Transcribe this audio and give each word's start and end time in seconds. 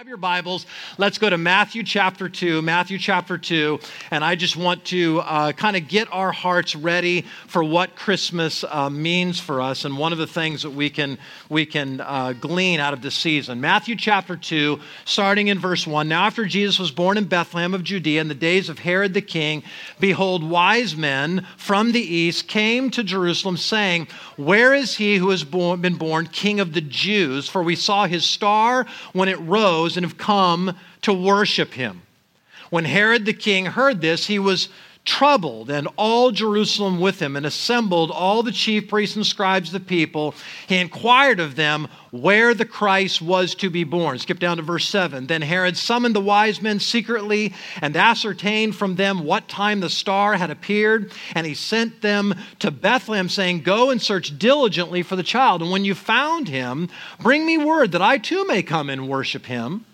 Grab 0.00 0.08
your 0.08 0.16
Bibles. 0.16 0.64
Let's 0.96 1.18
go 1.18 1.28
to 1.28 1.36
Matthew 1.36 1.82
chapter 1.82 2.30
2. 2.30 2.62
Matthew 2.62 2.96
chapter 2.96 3.36
2. 3.36 3.78
And 4.10 4.24
I 4.24 4.34
just 4.34 4.56
want 4.56 4.82
to 4.86 5.20
uh, 5.20 5.52
kind 5.52 5.76
of 5.76 5.88
get 5.88 6.10
our 6.10 6.32
hearts 6.32 6.74
ready 6.74 7.26
for 7.46 7.62
what 7.62 7.96
Christmas 7.96 8.64
uh, 8.64 8.88
means 8.88 9.38
for 9.38 9.60
us 9.60 9.84
and 9.84 9.98
one 9.98 10.12
of 10.12 10.16
the 10.16 10.26
things 10.26 10.62
that 10.62 10.70
we 10.70 10.88
can, 10.88 11.18
we 11.50 11.66
can 11.66 12.00
uh, 12.00 12.32
glean 12.32 12.80
out 12.80 12.94
of 12.94 13.02
this 13.02 13.14
season. 13.14 13.60
Matthew 13.60 13.94
chapter 13.94 14.38
2, 14.38 14.80
starting 15.04 15.48
in 15.48 15.58
verse 15.58 15.86
1. 15.86 16.08
Now, 16.08 16.24
after 16.24 16.46
Jesus 16.46 16.78
was 16.78 16.90
born 16.90 17.18
in 17.18 17.26
Bethlehem 17.26 17.74
of 17.74 17.84
Judea 17.84 18.22
in 18.22 18.28
the 18.28 18.34
days 18.34 18.70
of 18.70 18.78
Herod 18.78 19.12
the 19.12 19.20
king, 19.20 19.62
behold, 19.98 20.42
wise 20.42 20.96
men 20.96 21.46
from 21.58 21.92
the 21.92 22.00
east 22.00 22.48
came 22.48 22.90
to 22.92 23.04
Jerusalem, 23.04 23.58
saying, 23.58 24.08
Where 24.38 24.72
is 24.72 24.96
he 24.96 25.18
who 25.18 25.28
has 25.28 25.44
been 25.44 25.96
born 25.96 26.26
king 26.28 26.58
of 26.58 26.72
the 26.72 26.80
Jews? 26.80 27.50
For 27.50 27.62
we 27.62 27.76
saw 27.76 28.06
his 28.06 28.24
star 28.24 28.86
when 29.12 29.28
it 29.28 29.38
rose 29.40 29.89
and 29.96 30.04
have 30.04 30.18
come 30.18 30.76
to 31.02 31.12
worship 31.12 31.72
him. 31.72 32.02
When 32.70 32.84
Herod 32.84 33.24
the 33.26 33.32
king 33.32 33.66
heard 33.66 34.00
this, 34.00 34.26
he 34.26 34.38
was 34.38 34.68
troubled, 35.04 35.70
and 35.70 35.88
all 35.96 36.30
Jerusalem 36.30 37.00
with 37.00 37.20
him, 37.20 37.34
and 37.34 37.46
assembled 37.46 38.10
all 38.10 38.42
the 38.42 38.52
chief 38.52 38.88
priests 38.88 39.16
and 39.16 39.26
scribes 39.26 39.70
of 39.70 39.72
the 39.72 39.80
people. 39.80 40.34
He 40.66 40.76
inquired 40.76 41.40
of 41.40 41.56
them 41.56 41.88
where 42.10 42.54
the 42.54 42.64
Christ 42.64 43.22
was 43.22 43.54
to 43.56 43.70
be 43.70 43.84
born. 43.84 44.18
Skip 44.18 44.38
down 44.38 44.58
to 44.58 44.62
verse 44.62 44.88
7. 44.88 45.26
Then 45.26 45.42
Herod 45.42 45.76
summoned 45.76 46.14
the 46.14 46.20
wise 46.20 46.60
men 46.60 46.80
secretly 46.80 47.54
and 47.80 47.96
ascertained 47.96 48.76
from 48.76 48.96
them 48.96 49.24
what 49.24 49.48
time 49.48 49.80
the 49.80 49.88
star 49.88 50.36
had 50.36 50.50
appeared, 50.50 51.12
and 51.34 51.46
he 51.46 51.54
sent 51.54 52.02
them 52.02 52.34
to 52.58 52.70
Bethlehem, 52.70 53.28
saying, 53.28 53.62
Go 53.62 53.90
and 53.90 54.02
search 54.02 54.38
diligently 54.38 55.02
for 55.02 55.16
the 55.16 55.22
child, 55.22 55.62
and 55.62 55.70
when 55.70 55.84
you 55.84 55.94
found 55.94 56.48
him, 56.48 56.88
bring 57.20 57.46
me 57.46 57.56
word 57.58 57.92
that 57.92 58.02
I 58.02 58.18
too 58.18 58.46
may 58.46 58.62
come 58.62 58.90
and 58.90 59.08
worship 59.08 59.46
him. 59.46 59.86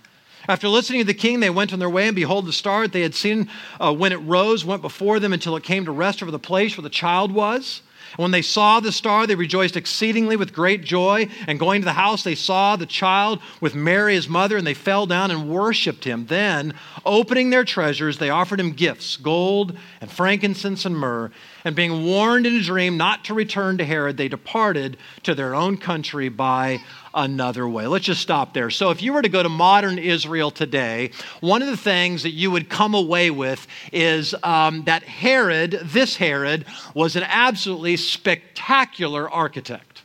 After 0.48 0.68
listening 0.68 1.00
to 1.00 1.06
the 1.06 1.14
king, 1.14 1.40
they 1.40 1.50
went 1.50 1.72
on 1.72 1.78
their 1.78 1.90
way, 1.90 2.06
and 2.06 2.16
behold, 2.16 2.46
the 2.46 2.52
star 2.52 2.82
that 2.82 2.92
they 2.92 3.02
had 3.02 3.14
seen 3.14 3.48
uh, 3.80 3.94
when 3.94 4.12
it 4.12 4.16
rose 4.16 4.64
went 4.64 4.82
before 4.82 5.18
them 5.18 5.32
until 5.32 5.56
it 5.56 5.62
came 5.62 5.84
to 5.84 5.92
rest 5.92 6.22
over 6.22 6.30
the 6.30 6.38
place 6.38 6.76
where 6.76 6.82
the 6.82 6.90
child 6.90 7.32
was. 7.32 7.82
And 8.12 8.22
when 8.22 8.30
they 8.30 8.42
saw 8.42 8.80
the 8.80 8.92
star, 8.92 9.26
they 9.26 9.34
rejoiced 9.34 9.76
exceedingly 9.76 10.36
with 10.36 10.52
great 10.52 10.84
joy. 10.84 11.28
And 11.46 11.58
going 11.58 11.80
to 11.80 11.84
the 11.84 11.92
house, 11.92 12.22
they 12.22 12.34
saw 12.34 12.76
the 12.76 12.86
child 12.86 13.40
with 13.60 13.74
Mary, 13.74 14.14
his 14.14 14.28
mother, 14.28 14.56
and 14.56 14.66
they 14.66 14.74
fell 14.74 15.06
down 15.06 15.30
and 15.30 15.50
worshiped 15.50 16.04
him. 16.04 16.26
Then, 16.26 16.74
opening 17.04 17.50
their 17.50 17.64
treasures, 17.64 18.18
they 18.18 18.30
offered 18.30 18.60
him 18.60 18.72
gifts 18.72 19.16
gold 19.16 19.76
and 20.00 20.10
frankincense 20.10 20.84
and 20.84 20.96
myrrh. 20.96 21.30
And 21.64 21.74
being 21.74 22.04
warned 22.04 22.46
in 22.46 22.54
a 22.54 22.62
dream 22.62 22.96
not 22.96 23.24
to 23.24 23.34
return 23.34 23.76
to 23.78 23.84
Herod, 23.84 24.16
they 24.16 24.28
departed 24.28 24.96
to 25.24 25.34
their 25.34 25.54
own 25.54 25.76
country 25.76 26.28
by 26.28 26.80
another 27.16 27.66
way. 27.68 27.86
Let's 27.88 28.04
just 28.04 28.20
stop 28.20 28.54
there. 28.54 28.70
So, 28.70 28.90
if 28.90 29.02
you 29.02 29.12
were 29.12 29.22
to 29.22 29.28
go 29.28 29.42
to 29.42 29.48
modern 29.48 29.98
Israel 29.98 30.52
today, 30.52 31.10
one 31.40 31.62
of 31.62 31.68
the 31.68 31.76
things 31.76 32.22
that 32.22 32.30
you 32.30 32.50
would 32.52 32.68
come 32.68 32.94
away 32.94 33.30
with 33.30 33.66
is 33.92 34.34
um, 34.44 34.84
that 34.84 35.02
Herod, 35.02 35.80
this 35.82 36.16
Herod, 36.16 36.66
was 36.94 37.16
an 37.16 37.24
absolutely 37.24 37.96
spectacular 37.96 39.28
architect. 39.28 40.02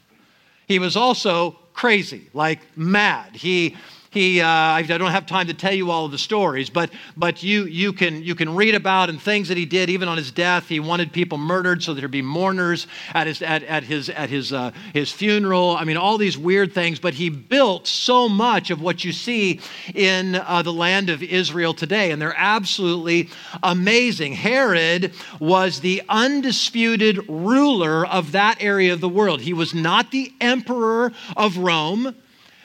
He 0.68 0.80
was 0.80 0.96
also 0.96 1.52
crazy, 1.74 2.30
like 2.34 2.60
mad. 2.78 3.36
He 3.36 3.76
he, 4.12 4.42
uh, 4.42 4.48
I 4.48 4.82
don't 4.84 5.12
have 5.12 5.26
time 5.26 5.48
to 5.48 5.54
tell 5.54 5.74
you 5.74 5.90
all 5.90 6.04
of 6.04 6.12
the 6.12 6.18
stories, 6.18 6.70
but, 6.70 6.90
but 7.16 7.44
you, 7.44 7.64
you, 7.64 7.94
can, 7.94 8.22
you 8.22 8.36
can 8.36 8.54
read 8.54 8.76
about 8.76 9.10
and 9.10 9.22
things 9.22 9.48
that 9.48 9.56
he 9.56 9.66
did, 9.66 9.90
even 9.90 10.10
on 10.10 10.18
his 10.18 10.32
death. 10.32 10.68
He 10.68 10.82
wanted 10.82 11.14
people 11.14 11.38
murdered 11.38 11.82
so 11.82 11.94
there'd 11.94 12.12
be 12.12 12.22
mourners 12.22 12.88
at 13.14 13.26
his, 13.26 13.42
at, 13.42 13.64
at 13.64 13.86
his, 13.86 14.10
at 14.10 14.30
his, 14.30 14.52
uh, 14.52 14.72
his 14.94 15.14
funeral. 15.14 15.78
I 15.78 15.86
mean, 15.86 15.96
all 15.96 16.18
these 16.18 16.38
weird 16.38 16.74
things, 16.74 17.00
but 17.00 17.14
he 17.14 17.30
built 17.30 17.88
so 17.88 18.28
much 18.28 18.70
of 18.70 18.82
what 18.82 19.06
you 19.06 19.14
see 19.14 19.62
in 19.96 20.36
uh, 20.36 20.62
the 20.62 20.74
land 20.74 21.10
of 21.10 21.24
Israel 21.24 21.74
today, 21.74 22.12
and 22.12 22.22
they're 22.22 22.36
absolutely 22.36 23.30
amazing. 23.64 24.34
Herod 24.34 25.14
was 25.40 25.80
the 25.80 26.02
undisputed 26.10 27.30
ruler 27.30 28.06
of 28.06 28.34
that 28.34 28.58
area 28.60 28.92
of 28.92 29.00
the 29.00 29.08
world. 29.08 29.40
He 29.40 29.54
was 29.54 29.74
not 29.74 30.12
the 30.12 30.34
emperor 30.42 31.14
of 31.38 31.56
Rome 31.58 32.14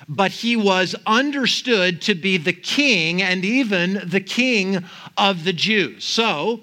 but 0.09 0.31
he 0.31 0.57
was 0.57 0.95
understood 1.07 2.01
to 2.03 2.15
be 2.15 2.37
the 2.37 2.53
king 2.53 3.21
and 3.21 3.45
even 3.45 4.03
the 4.05 4.21
king 4.21 4.85
of 5.17 5.45
the 5.45 5.53
Jews. 5.53 6.05
So, 6.05 6.61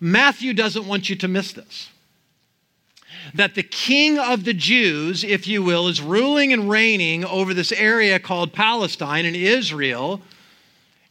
Matthew 0.00 0.54
doesn't 0.54 0.86
want 0.86 1.10
you 1.10 1.16
to 1.16 1.28
miss 1.28 1.52
this. 1.52 1.90
That 3.34 3.54
the 3.54 3.62
king 3.62 4.18
of 4.18 4.44
the 4.44 4.54
Jews, 4.54 5.22
if 5.22 5.46
you 5.46 5.62
will, 5.62 5.88
is 5.88 6.00
ruling 6.00 6.52
and 6.52 6.70
reigning 6.70 7.24
over 7.24 7.52
this 7.52 7.72
area 7.72 8.18
called 8.18 8.52
Palestine 8.52 9.26
and 9.26 9.36
Israel, 9.36 10.22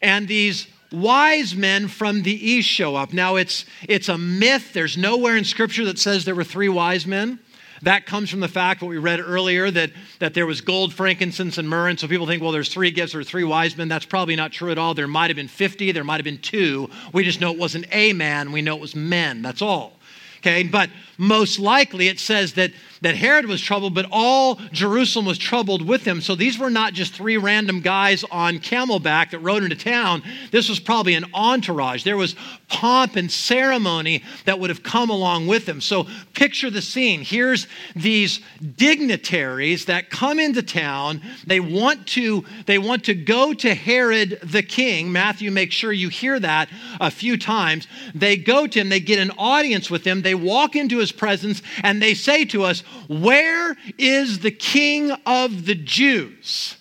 and 0.02 0.28
these 0.28 0.68
wise 0.92 1.56
men 1.56 1.88
from 1.88 2.24
the 2.24 2.50
east 2.50 2.70
show 2.70 2.96
up. 2.96 3.14
Now, 3.14 3.36
it's, 3.36 3.66
it's 3.88 4.10
a 4.10 4.18
myth. 4.18 4.74
There's 4.74 4.98
nowhere 4.98 5.38
in 5.38 5.44
Scripture 5.44 5.86
that 5.86 6.00
says 6.00 6.26
there 6.26 6.34
were 6.34 6.44
three 6.44 6.70
wise 6.70 7.06
men. 7.06 7.40
That 7.82 8.06
comes 8.06 8.30
from 8.30 8.40
the 8.40 8.48
fact, 8.48 8.82
what 8.82 8.90
we 8.90 8.98
read 8.98 9.20
earlier, 9.20 9.70
that, 9.72 9.92
that 10.20 10.34
there 10.34 10.46
was 10.46 10.62
gold, 10.62 10.94
frankincense, 10.94 11.58
and 11.58 11.70
myrrh. 11.70 11.90
And 11.90 12.00
so 12.00 12.08
people 12.08 12.26
think, 12.26 12.42
well, 12.42 12.52
there's 12.52 12.74
three 12.74 12.92
gifts 12.92 13.14
or 13.14 13.24
three 13.24 13.44
wise 13.44 13.78
men. 13.78 13.88
That's 13.88 14.06
probably 14.06 14.36
not 14.36 14.52
true 14.52 14.72
at 14.72 14.78
all. 14.78 14.94
There 14.94 15.08
might 15.08 15.30
have 15.30 15.36
been 15.36 15.48
50, 15.48 15.92
there 15.92 16.04
might 16.04 16.18
have 16.18 16.26
been 16.26 16.40
two. 16.40 16.90
We 17.14 17.24
just 17.24 17.42
know 17.42 17.52
it 17.52 17.60
wasn't 17.60 17.86
a 17.92 18.14
man, 18.14 18.52
we 18.52 18.62
know 18.62 18.76
it 18.76 18.82
was 18.82 18.96
men. 18.96 19.42
That's 19.42 19.62
all. 19.62 19.94
Okay, 20.40 20.64
but 20.64 20.90
most 21.18 21.60
likely 21.60 22.08
it 22.08 22.20
says 22.20 22.54
that 22.54 22.72
that 23.02 23.16
Herod 23.16 23.46
was 23.46 23.62
troubled, 23.62 23.94
but 23.94 24.08
all 24.12 24.56
Jerusalem 24.72 25.26
was 25.26 25.38
troubled 25.38 25.88
with 25.88 26.04
him. 26.04 26.22
So 26.22 26.36
these 26.36 26.58
were 26.58 26.70
not 26.70 26.94
just 26.94 27.14
three 27.14 27.38
random 27.38 27.82
guys 27.82 28.24
on 28.32 28.60
camelback 28.60 29.32
that 29.32 29.40
rode 29.40 29.64
into 29.64 29.76
town. 29.76 30.24
This 30.52 30.70
was 30.70 30.80
probably 30.80 31.14
an 31.14 31.26
entourage. 31.34 32.04
There 32.04 32.18
was 32.18 32.36
pomp 32.68 33.16
and 33.16 33.32
ceremony 33.32 34.24
that 34.46 34.60
would 34.60 34.70
have 34.70 34.84
come 34.84 35.10
along 35.10 35.48
with 35.48 35.66
them. 35.66 35.80
So 35.80 36.08
picture 36.34 36.70
the 36.70 36.82
scene. 36.82 37.22
Here's 37.22 37.68
these 37.96 38.42
dignitaries 38.76 39.86
that 39.86 40.10
come 40.10 40.40
into 40.40 40.62
town. 40.62 41.22
They 41.46 41.60
want 41.60 42.08
to 42.08 42.46
they 42.66 42.78
want 42.78 43.06
to 43.06 43.14
go 43.14 43.54
to 43.54 43.74
Herod 43.74 44.40
the 44.44 44.64
king. 44.64 45.12
Matthew 45.12 45.52
makes 45.52 45.76
sure 45.76 45.92
you 45.92 46.10
hear 46.10 46.40
that 46.40 46.70
a 47.00 47.12
few 47.12 47.38
times. 47.38 47.88
They 48.14 48.38
go 48.38 48.68
to 48.68 48.80
him, 48.80 48.90
they 48.90 49.00
get 49.00 49.20
an 49.20 49.32
audience 49.38 49.90
with 49.90 50.06
him. 50.06 50.22
They 50.22 50.36
walk 50.36 50.76
into 50.76 50.98
his 50.98 51.12
presence 51.12 51.62
and 51.84 52.02
they 52.02 52.14
say 52.14 52.46
to 52.46 52.64
us, 52.64 52.84
where 53.08 53.76
is 53.98 54.40
the 54.40 54.52
King 54.52 55.12
of 55.26 55.66
the 55.66 55.76
Jews 55.76 56.76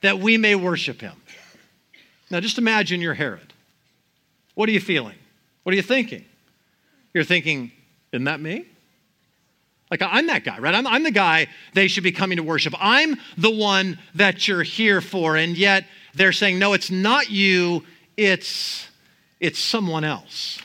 that 0.00 0.18
we 0.18 0.36
may 0.36 0.54
worship 0.54 1.00
him? 1.00 1.14
Now, 2.30 2.40
just 2.40 2.58
imagine 2.58 3.00
you're 3.00 3.14
Herod. 3.14 3.52
What 4.54 4.68
are 4.68 4.72
you 4.72 4.80
feeling? 4.80 5.16
What 5.62 5.72
are 5.72 5.76
you 5.76 5.82
thinking? 5.82 6.24
You're 7.14 7.24
thinking, 7.24 7.72
isn't 8.12 8.24
that 8.24 8.40
me? 8.40 8.66
Like, 9.90 10.00
I'm 10.02 10.26
that 10.28 10.42
guy, 10.42 10.58
right? 10.58 10.74
I'm, 10.74 10.86
I'm, 10.86 11.02
the 11.02 11.10
guy 11.10 11.48
they 11.74 11.86
should 11.86 12.04
be 12.04 12.12
coming 12.12 12.38
to 12.38 12.42
worship. 12.42 12.72
I'm 12.78 13.18
the 13.36 13.50
one 13.50 13.98
that 14.14 14.48
you're 14.48 14.62
here 14.62 15.02
for. 15.02 15.36
And 15.36 15.56
yet 15.56 15.84
they're 16.14 16.32
saying, 16.32 16.58
no, 16.58 16.72
it's 16.72 16.90
not 16.90 17.30
you, 17.30 17.84
it's, 18.16 18.88
it's 19.38 19.58
someone 19.58 20.04
else. 20.04 20.58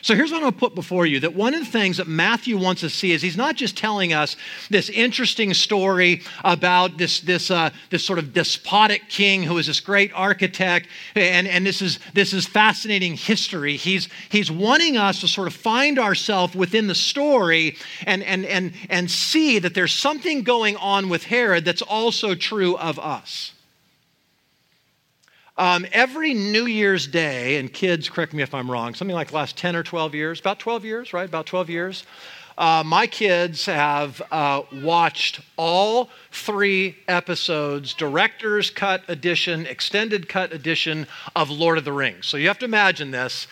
So 0.00 0.14
here's 0.14 0.30
what 0.30 0.38
I'm 0.38 0.42
going 0.42 0.52
to 0.52 0.58
put 0.58 0.74
before 0.74 1.06
you 1.06 1.20
that 1.20 1.34
one 1.34 1.54
of 1.54 1.60
the 1.60 1.70
things 1.70 1.96
that 1.96 2.06
Matthew 2.06 2.56
wants 2.56 2.82
to 2.82 2.90
see 2.90 3.12
is 3.12 3.20
he's 3.20 3.36
not 3.36 3.56
just 3.56 3.76
telling 3.76 4.12
us 4.12 4.36
this 4.70 4.88
interesting 4.90 5.52
story 5.54 6.22
about 6.44 6.98
this, 6.98 7.20
this, 7.20 7.50
uh, 7.50 7.70
this 7.90 8.04
sort 8.04 8.20
of 8.20 8.32
despotic 8.32 9.08
king 9.08 9.42
who 9.42 9.58
is 9.58 9.66
this 9.66 9.80
great 9.80 10.12
architect, 10.14 10.86
and, 11.16 11.48
and 11.48 11.66
this, 11.66 11.82
is, 11.82 11.98
this 12.14 12.32
is 12.32 12.46
fascinating 12.46 13.14
history. 13.14 13.76
He's, 13.76 14.08
he's 14.28 14.50
wanting 14.50 14.96
us 14.96 15.20
to 15.22 15.28
sort 15.28 15.48
of 15.48 15.54
find 15.54 15.98
ourselves 15.98 16.54
within 16.54 16.86
the 16.86 16.94
story 16.94 17.76
and, 18.06 18.22
and, 18.22 18.46
and, 18.46 18.72
and 18.88 19.10
see 19.10 19.58
that 19.58 19.74
there's 19.74 19.92
something 19.92 20.42
going 20.42 20.76
on 20.76 21.08
with 21.08 21.24
Herod 21.24 21.64
that's 21.64 21.82
also 21.82 22.36
true 22.36 22.76
of 22.76 22.98
us. 23.00 23.52
Um, 25.58 25.86
every 25.90 26.34
New 26.34 26.66
Year's 26.66 27.08
Day, 27.08 27.56
and 27.56 27.72
kids, 27.72 28.08
correct 28.08 28.32
me 28.32 28.44
if 28.44 28.54
I'm 28.54 28.70
wrong, 28.70 28.94
something 28.94 29.14
like 29.14 29.32
last 29.32 29.56
10 29.56 29.74
or 29.74 29.82
12 29.82 30.14
years, 30.14 30.38
about 30.38 30.60
12 30.60 30.84
years, 30.84 31.12
right? 31.12 31.28
About 31.28 31.46
12 31.46 31.68
years. 31.68 32.04
Uh, 32.56 32.84
my 32.86 33.08
kids 33.08 33.66
have 33.66 34.22
uh, 34.30 34.62
watched 34.82 35.40
all 35.56 36.10
three 36.30 36.96
episodes, 37.08 37.92
director's 37.92 38.70
cut 38.70 39.02
edition, 39.08 39.66
extended 39.66 40.28
cut 40.28 40.52
edition 40.52 41.08
of 41.34 41.50
Lord 41.50 41.76
of 41.76 41.84
the 41.84 41.92
Rings. 41.92 42.26
So 42.26 42.36
you 42.36 42.46
have 42.46 42.58
to 42.60 42.64
imagine 42.64 43.10
this. 43.10 43.48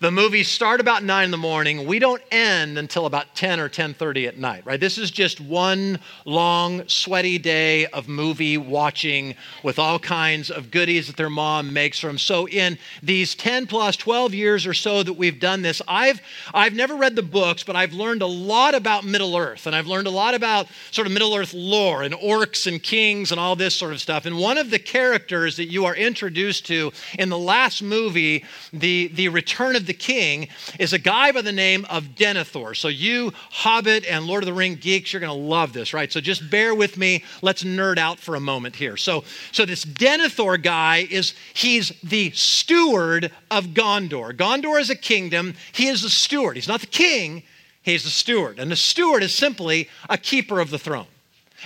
The 0.00 0.10
movies 0.10 0.48
start 0.48 0.80
about 0.80 1.04
9 1.04 1.26
in 1.26 1.30
the 1.30 1.36
morning. 1.36 1.84
We 1.84 1.98
don't 1.98 2.22
end 2.30 2.78
until 2.78 3.04
about 3.04 3.34
10 3.34 3.60
or 3.60 3.68
10:30 3.68 4.26
at 4.28 4.38
night, 4.38 4.62
right? 4.64 4.80
This 4.80 4.96
is 4.96 5.10
just 5.10 5.42
one 5.42 5.98
long 6.24 6.88
sweaty 6.88 7.36
day 7.36 7.84
of 7.84 8.08
movie 8.08 8.56
watching 8.56 9.34
with 9.62 9.78
all 9.78 9.98
kinds 9.98 10.50
of 10.50 10.70
goodies 10.70 11.08
that 11.08 11.18
their 11.18 11.28
mom 11.28 11.74
makes 11.74 11.98
for 11.98 12.06
them. 12.06 12.16
So 12.16 12.48
in 12.48 12.78
these 13.02 13.34
10 13.34 13.66
plus 13.66 13.94
12 13.94 14.32
years 14.32 14.66
or 14.66 14.72
so 14.72 15.02
that 15.02 15.12
we've 15.12 15.38
done 15.38 15.60
this, 15.60 15.82
I've 15.86 16.22
I've 16.54 16.72
never 16.72 16.94
read 16.94 17.14
the 17.14 17.22
books, 17.22 17.62
but 17.62 17.76
I've 17.76 17.92
learned 17.92 18.22
a 18.22 18.26
lot 18.26 18.74
about 18.74 19.04
Middle 19.04 19.36
Earth 19.36 19.66
and 19.66 19.76
I've 19.76 19.86
learned 19.86 20.06
a 20.06 20.10
lot 20.10 20.32
about 20.32 20.66
sort 20.92 21.08
of 21.08 21.12
Middle 21.12 21.34
Earth 21.34 21.52
lore 21.52 22.02
and 22.04 22.14
orcs 22.14 22.66
and 22.66 22.82
kings 22.82 23.32
and 23.32 23.38
all 23.38 23.54
this 23.54 23.74
sort 23.74 23.92
of 23.92 24.00
stuff. 24.00 24.24
And 24.24 24.38
one 24.38 24.56
of 24.56 24.70
the 24.70 24.78
characters 24.78 25.56
that 25.56 25.66
you 25.66 25.84
are 25.84 25.94
introduced 25.94 26.64
to 26.68 26.90
in 27.18 27.28
the 27.28 27.36
last 27.36 27.82
movie, 27.82 28.46
the 28.72 29.08
the 29.08 29.28
Return 29.28 29.76
of 29.76 29.84
the 29.89 29.89
The 29.90 29.94
king 29.94 30.46
is 30.78 30.92
a 30.92 31.00
guy 31.00 31.32
by 31.32 31.42
the 31.42 31.50
name 31.50 31.84
of 31.90 32.14
Denethor. 32.14 32.76
So, 32.76 32.86
you 32.86 33.32
Hobbit 33.50 34.06
and 34.06 34.24
Lord 34.24 34.44
of 34.44 34.46
the 34.46 34.52
Ring 34.52 34.76
geeks, 34.76 35.12
you're 35.12 35.18
going 35.18 35.36
to 35.36 35.46
love 35.48 35.72
this, 35.72 35.92
right? 35.92 36.12
So, 36.12 36.20
just 36.20 36.48
bear 36.48 36.76
with 36.76 36.96
me. 36.96 37.24
Let's 37.42 37.64
nerd 37.64 37.98
out 37.98 38.20
for 38.20 38.36
a 38.36 38.40
moment 38.40 38.76
here. 38.76 38.96
So, 38.96 39.24
so 39.50 39.66
this 39.66 39.84
Denethor 39.84 40.62
guy 40.62 41.08
is 41.10 41.34
he's 41.54 41.88
the 42.04 42.30
steward 42.30 43.32
of 43.50 43.74
Gondor. 43.74 44.32
Gondor 44.32 44.80
is 44.80 44.90
a 44.90 44.94
kingdom. 44.94 45.54
He 45.72 45.88
is 45.88 46.02
the 46.02 46.08
steward. 46.08 46.54
He's 46.54 46.68
not 46.68 46.82
the 46.82 46.86
king. 46.86 47.42
He's 47.82 48.04
the 48.04 48.10
steward. 48.10 48.60
And 48.60 48.70
the 48.70 48.76
steward 48.76 49.24
is 49.24 49.34
simply 49.34 49.88
a 50.08 50.16
keeper 50.16 50.60
of 50.60 50.70
the 50.70 50.78
throne. 50.78 51.08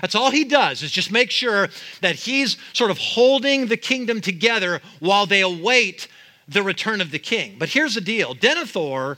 That's 0.01 0.15
all 0.15 0.31
he 0.31 0.45
does 0.45 0.83
is 0.83 0.91
just 0.91 1.13
make 1.13 1.31
sure 1.31 1.69
that 2.01 2.17
he's 2.17 2.57
sort 2.73 2.91
of 2.91 2.97
holding 2.97 3.67
the 3.67 3.77
kingdom 3.77 4.23
together 4.23 4.81
while 5.01 5.27
they 5.27 5.43
await 5.43 6.09
the 6.49 6.63
return 6.63 7.01
of 7.01 7.11
the 7.11 7.19
king. 7.19 7.57
But 7.59 7.71
here's 7.71 7.95
the 7.95 8.01
deal 8.01 8.35
Denethor 8.35 9.17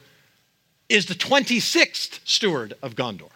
is 0.88 1.06
the 1.06 1.14
26th 1.14 2.20
steward 2.24 2.74
of 2.82 2.94
Gondor. 2.94 3.30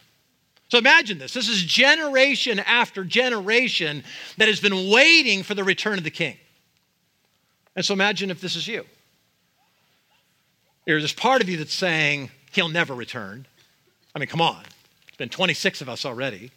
So 0.68 0.78
imagine 0.78 1.18
this. 1.18 1.34
This 1.34 1.48
is 1.48 1.62
generation 1.64 2.60
after 2.60 3.02
generation 3.02 4.04
that 4.38 4.46
has 4.46 4.60
been 4.60 4.88
waiting 4.90 5.42
for 5.42 5.54
the 5.54 5.64
return 5.64 5.98
of 5.98 6.04
the 6.04 6.12
king. 6.12 6.36
And 7.74 7.84
so 7.84 7.92
imagine 7.92 8.30
if 8.30 8.40
this 8.40 8.54
is 8.54 8.68
you. 8.68 8.84
There's 10.86 11.02
this 11.02 11.12
part 11.12 11.42
of 11.42 11.48
you 11.48 11.56
that's 11.56 11.74
saying, 11.74 12.30
he'll 12.52 12.68
never 12.68 12.94
return. 12.94 13.46
I 14.14 14.20
mean, 14.20 14.28
come 14.28 14.40
on. 14.40 14.62
It's 15.08 15.16
been 15.16 15.28
26 15.28 15.80
of 15.80 15.88
us 15.88 16.04
already. 16.04 16.52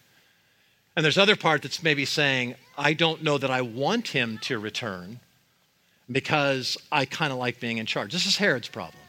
And 0.95 1.03
there's 1.03 1.18
other 1.18 1.35
part 1.35 1.63
that's 1.63 1.81
maybe 1.81 2.06
saying, 2.06 2.56
I 2.77 2.94
don't 2.94 3.24
know 3.24 3.39
that 3.39 3.50
I 3.50 3.62
want 3.62 4.09
him 4.09 4.38
to 4.44 4.59
return 4.59 5.19
because 6.11 6.77
I 6.91 7.05
kind 7.05 7.31
of 7.31 7.39
like 7.39 7.59
being 7.59 7.77
in 7.77 7.85
charge. 7.85 8.11
This 8.11 8.25
is 8.25 8.38
Herod's 8.38 8.67
problem. 8.67 9.00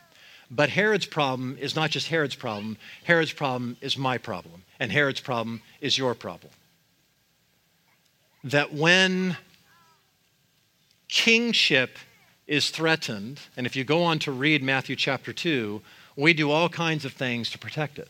But 0.50 0.68
Herod's 0.68 1.06
problem 1.06 1.56
is 1.60 1.74
not 1.74 1.90
just 1.90 2.08
Herod's 2.08 2.34
problem, 2.34 2.76
Herod's 3.04 3.32
problem 3.32 3.76
is 3.80 3.96
my 3.96 4.18
problem, 4.18 4.62
and 4.78 4.92
Herod's 4.92 5.20
problem 5.20 5.62
is 5.80 5.98
your 5.98 6.14
problem. 6.14 6.52
That 8.44 8.72
when 8.72 9.36
kingship 11.08 11.98
is 12.46 12.70
threatened, 12.70 13.40
and 13.56 13.66
if 13.66 13.74
you 13.74 13.84
go 13.84 14.02
on 14.02 14.18
to 14.20 14.32
read 14.32 14.62
Matthew 14.62 14.96
chapter 14.96 15.32
2, 15.32 15.80
we 16.16 16.34
do 16.34 16.50
all 16.50 16.68
kinds 16.68 17.04
of 17.04 17.14
things 17.14 17.50
to 17.50 17.58
protect 17.58 17.98
it. 17.98 18.08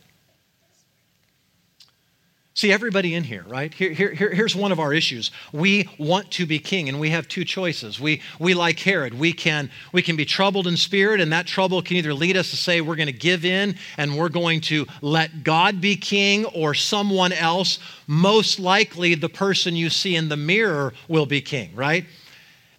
See, 2.57 2.71
everybody 2.71 3.15
in 3.15 3.25
here, 3.25 3.45
right? 3.49 3.75
Here, 3.75 3.91
here, 3.91 4.15
here's 4.15 4.55
one 4.55 4.71
of 4.71 4.79
our 4.79 4.95
issues. 4.95 5.33
We 5.53 5.89
want 5.99 6.31
to 6.33 6.47
be 6.47 6.61
king, 6.61 6.89
and 6.89 7.01
we 7.01 7.11
have 7.11 7.27
two 7.27 7.45
choices. 7.45 7.99
We, 7.99 8.23
we 8.39 8.55
like 8.55 8.79
Herod. 8.79 9.13
We 9.13 9.33
can, 9.33 9.73
we 9.91 10.03
can 10.03 10.15
be 10.15 10.25
troubled 10.25 10.69
in 10.69 10.77
spirit, 10.77 11.21
and 11.21 11.33
that 11.33 11.49
trouble 11.49 11.83
can 11.83 11.97
either 11.97 12.15
lead 12.15 12.37
us 12.37 12.51
to 12.51 12.57
say 12.57 12.81
we're 12.81 12.95
going 12.95 13.09
to 13.09 13.13
give 13.13 13.45
in 13.45 13.75
and 13.99 14.17
we're 14.17 14.29
going 14.29 14.61
to 14.63 14.87
let 15.03 15.43
God 15.43 15.81
be 15.81 15.97
king, 15.97 16.45
or 16.45 16.75
someone 16.75 17.33
else, 17.33 17.81
most 18.07 18.61
likely 18.61 19.17
the 19.17 19.29
person 19.29 19.75
you 19.75 19.91
see 19.91 20.15
in 20.15 20.29
the 20.29 20.37
mirror, 20.37 20.95
will 21.09 21.27
be 21.27 21.41
king, 21.41 21.75
right? 21.75 22.07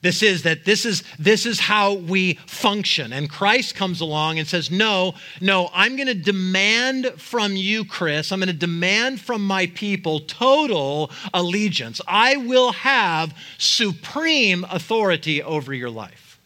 This 0.05 0.21
is 0.21 0.43
that 0.43 0.65
this 0.65 0.85
is 0.85 1.03
this 1.17 1.47
is 1.47 1.59
how 1.59 1.93
we 1.93 2.35
function. 2.45 3.11
And 3.11 3.27
Christ 3.27 3.73
comes 3.73 4.01
along 4.01 4.37
and 4.37 4.47
says, 4.47 4.69
"No, 4.69 5.15
no, 5.41 5.71
I'm 5.73 5.95
going 5.95 6.05
to 6.05 6.13
demand 6.13 7.13
from 7.17 7.55
you, 7.55 7.85
Chris. 7.85 8.31
I'm 8.31 8.37
going 8.37 8.45
to 8.45 8.53
demand 8.53 9.19
from 9.19 9.43
my 9.43 9.65
people 9.65 10.19
total 10.19 11.09
allegiance. 11.33 12.01
I 12.07 12.37
will 12.37 12.71
have 12.73 13.35
supreme 13.57 14.63
authority 14.69 15.41
over 15.41 15.73
your 15.73 15.89
life." 15.89 16.39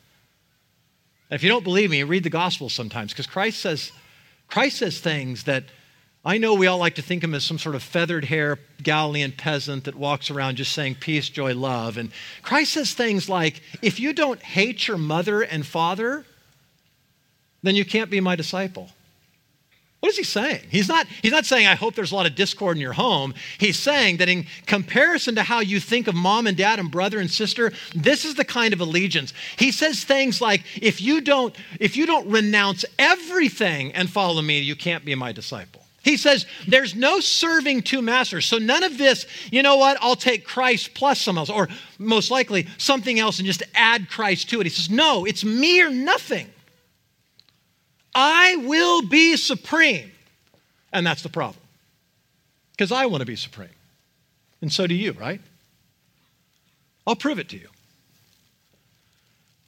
And 1.29 1.35
if 1.35 1.44
you 1.44 1.50
don't 1.50 1.65
believe 1.65 1.91
me, 1.91 2.01
read 2.03 2.23
the 2.23 2.29
gospel 2.29 2.69
sometimes 2.69 3.12
because 3.12 3.27
Christ 3.27 3.59
says 3.59 3.91
Christ 4.47 4.77
says 4.77 5.01
things 5.01 5.44
that 5.44 5.65
I 6.25 6.38
know 6.38 6.54
we 6.54 6.68
all 6.68 6.77
like 6.77 6.95
to 6.95 7.01
think 7.01 7.24
of 7.24 7.30
him 7.30 7.36
as 7.36 7.45
some 7.45 7.57
sort 7.57 7.75
of 7.75 7.83
feathered 7.83 8.25
hair 8.25 8.60
Galilean 8.83 9.31
peasant 9.31 9.86
that 9.86 9.95
walks 9.95 10.30
around 10.30 10.57
just 10.57 10.74
saying 10.74 10.95
peace, 10.95 11.30
joy, 11.30 11.56
love. 11.56 11.98
And 11.98 12.12
Christ 12.42 12.74
says 12.74 12.94
things 12.94 13.30
like, 13.30 13.62
if 13.81 14.00
you 14.00 14.12
don't 14.12 14.42
hate 14.42 14.88
your 14.88 14.98
mother 14.98 15.42
and 15.42 15.66
father, 15.66 16.25
then 17.63 17.75
you 17.75 17.86
can't 17.86 18.10
be 18.10 18.19
my 18.19 18.36
disciple. 18.36 18.89
What 20.01 20.10
is 20.10 20.18
he 20.18 20.24
saying? 20.24 20.62
He's 20.69 20.88
not, 20.88 21.07
he's 21.21 21.31
not 21.31 21.45
saying, 21.45 21.68
I 21.68 21.75
hope 21.75 21.94
there's 21.94 22.13
a 22.13 22.16
lot 22.16 22.25
of 22.25 22.36
discord 22.36 22.77
in 22.77 22.81
your 22.81 22.94
home. 22.94 23.33
He's 23.57 23.77
saying 23.77 24.18
that 24.18 24.30
in 24.30 24.45
comparison 24.65 25.36
to 25.36 25.44
how 25.44 25.60
you 25.60 25.81
think 25.81 26.07
of 26.07 26.15
mom 26.15 26.48
and 26.48 26.56
dad 26.56 26.80
and 26.80 26.89
brother 26.89 27.19
and 27.19 27.30
sister, 27.30 27.74
this 27.94 28.24
is 28.24 28.36
the 28.36 28.45
kind 28.45 28.74
of 28.74 28.80
allegiance. 28.80 29.33
He 29.57 29.72
says 29.74 30.06
things 30.06 30.39
like, 30.39 30.63
if 30.81 31.01
you 31.01 31.19
don't, 31.19 31.54
if 31.81 31.98
you 31.98 32.06
don't 32.06 32.30
renounce 32.30 32.86
everything 32.98 33.94
and 33.94 34.10
follow 34.10 34.42
me, 34.42 34.60
you 34.60 34.75
can't 34.75 35.04
be 35.04 35.15
my 35.15 35.33
disciple. 35.33 35.78
He 36.04 36.18
says 36.18 36.46
there's 36.68 36.96
no 36.96 37.19
serving 37.19 37.84
two 37.84 38.01
masters. 38.01 38.46
So 38.46 38.57
none 38.57 38.84
of 38.84 38.98
this, 38.98 39.25
you 39.51 39.62
know 39.62 39.78
what, 39.78 39.98
I'll 40.01 40.16
take 40.16 40.46
Christ 40.46 40.94
plus 40.94 41.19
some 41.19 41.38
else, 41.38 41.50
or 41.50 41.68
most 41.98 42.31
likely 42.31 42.68
something 42.78 43.19
else 43.19 43.40
and 43.40 43.46
just 43.46 43.63
add 43.75 44.10
Christ 44.10 44.50
to 44.50 44.62
it. 44.62 44.66
He 44.66 44.69
says, 44.69 44.90
no, 44.90 45.25
it's 45.25 45.44
me 45.44 45.81
or 45.81 45.90
nothing. 45.90 46.48
I 48.16 48.56
will 48.66 49.07
be 49.07 49.36
supreme. 49.36 50.12
And 50.92 51.06
that's 51.06 51.22
the 51.22 51.30
problem. 51.30 51.62
Because 52.72 52.92
I 52.92 53.06
want 53.06 53.22
to 53.22 53.25
be 53.25 53.36
supreme. 53.36 53.69
And 54.62 54.72
so 54.72 54.88
do 54.88 54.96
you, 54.96 55.12
right? 55.12 55.42
I'll 57.06 57.16
prove 57.16 57.40
it 57.40 57.50
to 57.50 57.57
you. 57.57 57.68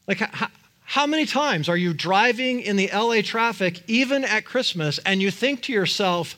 Like, 0.07 0.19
how, 0.19 0.47
how 0.91 1.07
many 1.07 1.25
times 1.25 1.69
are 1.69 1.77
you 1.77 1.93
driving 1.93 2.59
in 2.59 2.75
the 2.75 2.89
LA 2.93 3.21
traffic, 3.21 3.81
even 3.87 4.25
at 4.25 4.43
Christmas, 4.43 4.99
and 5.05 5.21
you 5.21 5.31
think 5.31 5.61
to 5.61 5.71
yourself, 5.71 6.35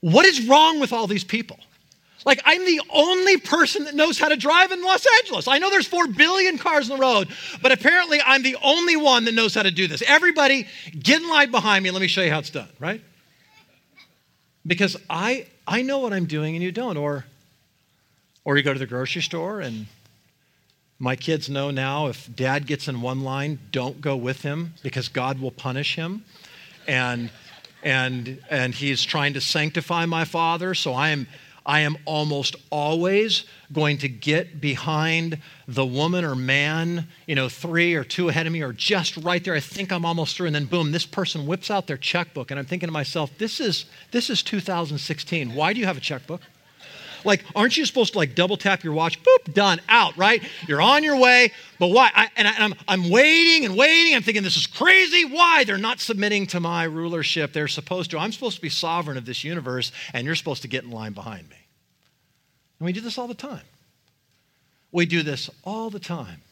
what 0.00 0.24
is 0.24 0.46
wrong 0.46 0.78
with 0.78 0.92
all 0.92 1.08
these 1.08 1.24
people? 1.24 1.58
Like, 2.24 2.40
I'm 2.44 2.64
the 2.64 2.80
only 2.90 3.38
person 3.38 3.86
that 3.86 3.96
knows 3.96 4.20
how 4.20 4.28
to 4.28 4.36
drive 4.36 4.70
in 4.70 4.84
Los 4.84 5.04
Angeles. 5.18 5.48
I 5.48 5.58
know 5.58 5.68
there's 5.68 5.88
4 5.88 6.06
billion 6.06 6.56
cars 6.56 6.88
on 6.90 6.96
the 6.96 7.02
road, 7.02 7.26
but 7.60 7.72
apparently 7.72 8.20
I'm 8.24 8.44
the 8.44 8.56
only 8.62 8.94
one 8.94 9.24
that 9.24 9.34
knows 9.34 9.52
how 9.52 9.64
to 9.64 9.72
do 9.72 9.88
this. 9.88 10.04
Everybody, 10.06 10.68
get 10.96 11.22
in 11.22 11.28
line 11.28 11.50
behind 11.50 11.82
me 11.82 11.90
let 11.90 12.02
me 12.02 12.06
show 12.06 12.22
you 12.22 12.30
how 12.30 12.38
it's 12.38 12.50
done, 12.50 12.68
right? 12.78 13.00
Because 14.64 14.96
I, 15.10 15.48
I 15.66 15.82
know 15.82 15.98
what 15.98 16.12
I'm 16.12 16.26
doing 16.26 16.54
and 16.54 16.62
you 16.62 16.70
don't. 16.70 16.98
Or, 16.98 17.24
or 18.44 18.56
you 18.56 18.62
go 18.62 18.72
to 18.72 18.78
the 18.78 18.86
grocery 18.86 19.22
store 19.22 19.60
and 19.60 19.88
my 21.04 21.16
kids 21.16 21.50
know 21.50 21.70
now 21.70 22.06
if 22.06 22.34
dad 22.34 22.66
gets 22.66 22.88
in 22.88 23.02
one 23.02 23.20
line, 23.20 23.58
don't 23.70 24.00
go 24.00 24.16
with 24.16 24.40
him 24.40 24.72
because 24.82 25.08
God 25.08 25.38
will 25.38 25.50
punish 25.50 25.96
him. 25.96 26.24
And 26.88 27.30
and 27.82 28.40
and 28.48 28.74
he's 28.74 29.04
trying 29.04 29.34
to 29.34 29.40
sanctify 29.42 30.06
my 30.06 30.24
father, 30.24 30.74
so 30.74 30.94
I 30.94 31.10
am 31.10 31.26
I 31.66 31.80
am 31.80 31.98
almost 32.06 32.56
always 32.70 33.44
going 33.70 33.98
to 33.98 34.08
get 34.08 34.62
behind 34.62 35.38
the 35.68 35.84
woman 35.84 36.24
or 36.24 36.34
man, 36.34 37.08
you 37.26 37.34
know, 37.34 37.50
three 37.50 37.94
or 37.94 38.04
two 38.04 38.30
ahead 38.30 38.46
of 38.46 38.52
me, 38.52 38.62
or 38.62 38.72
just 38.72 39.18
right 39.18 39.44
there. 39.44 39.54
I 39.54 39.60
think 39.60 39.92
I'm 39.92 40.06
almost 40.06 40.36
through, 40.36 40.46
and 40.46 40.54
then 40.54 40.64
boom, 40.64 40.92
this 40.92 41.06
person 41.06 41.46
whips 41.46 41.70
out 41.70 41.86
their 41.86 41.98
checkbook, 41.98 42.50
and 42.50 42.58
I'm 42.58 42.66
thinking 42.66 42.86
to 42.86 42.92
myself, 42.92 43.30
this 43.36 43.60
is 43.60 43.84
this 44.10 44.30
is 44.30 44.42
2016. 44.42 45.54
Why 45.54 45.74
do 45.74 45.80
you 45.80 45.86
have 45.86 45.98
a 45.98 46.00
checkbook? 46.00 46.40
Like, 47.24 47.44
aren't 47.54 47.76
you 47.76 47.86
supposed 47.86 48.12
to 48.12 48.18
like 48.18 48.34
double 48.34 48.56
tap 48.56 48.84
your 48.84 48.92
watch? 48.92 49.22
Boop, 49.22 49.52
done, 49.52 49.80
out, 49.88 50.16
right? 50.16 50.42
You're 50.66 50.82
on 50.82 51.04
your 51.04 51.16
way. 51.16 51.52
But 51.78 51.88
why? 51.88 52.10
I, 52.14 52.28
and 52.36 52.48
I, 52.48 52.54
I'm, 52.58 52.74
I'm 52.86 53.10
waiting 53.10 53.64
and 53.64 53.76
waiting. 53.76 54.14
I'm 54.14 54.22
thinking, 54.22 54.42
this 54.42 54.56
is 54.56 54.66
crazy. 54.66 55.24
Why? 55.24 55.64
They're 55.64 55.78
not 55.78 56.00
submitting 56.00 56.46
to 56.48 56.60
my 56.60 56.84
rulership. 56.84 57.52
They're 57.52 57.68
supposed 57.68 58.10
to. 58.12 58.18
I'm 58.18 58.32
supposed 58.32 58.56
to 58.56 58.62
be 58.62 58.68
sovereign 58.68 59.16
of 59.16 59.26
this 59.26 59.44
universe, 59.44 59.92
and 60.12 60.26
you're 60.26 60.34
supposed 60.34 60.62
to 60.62 60.68
get 60.68 60.84
in 60.84 60.90
line 60.90 61.12
behind 61.12 61.48
me. 61.48 61.56
And 62.78 62.86
we 62.86 62.92
do 62.92 63.00
this 63.00 63.18
all 63.18 63.28
the 63.28 63.34
time. 63.34 63.64
We 64.92 65.06
do 65.06 65.22
this 65.22 65.50
all 65.64 65.90
the 65.90 65.98
time. 65.98 66.42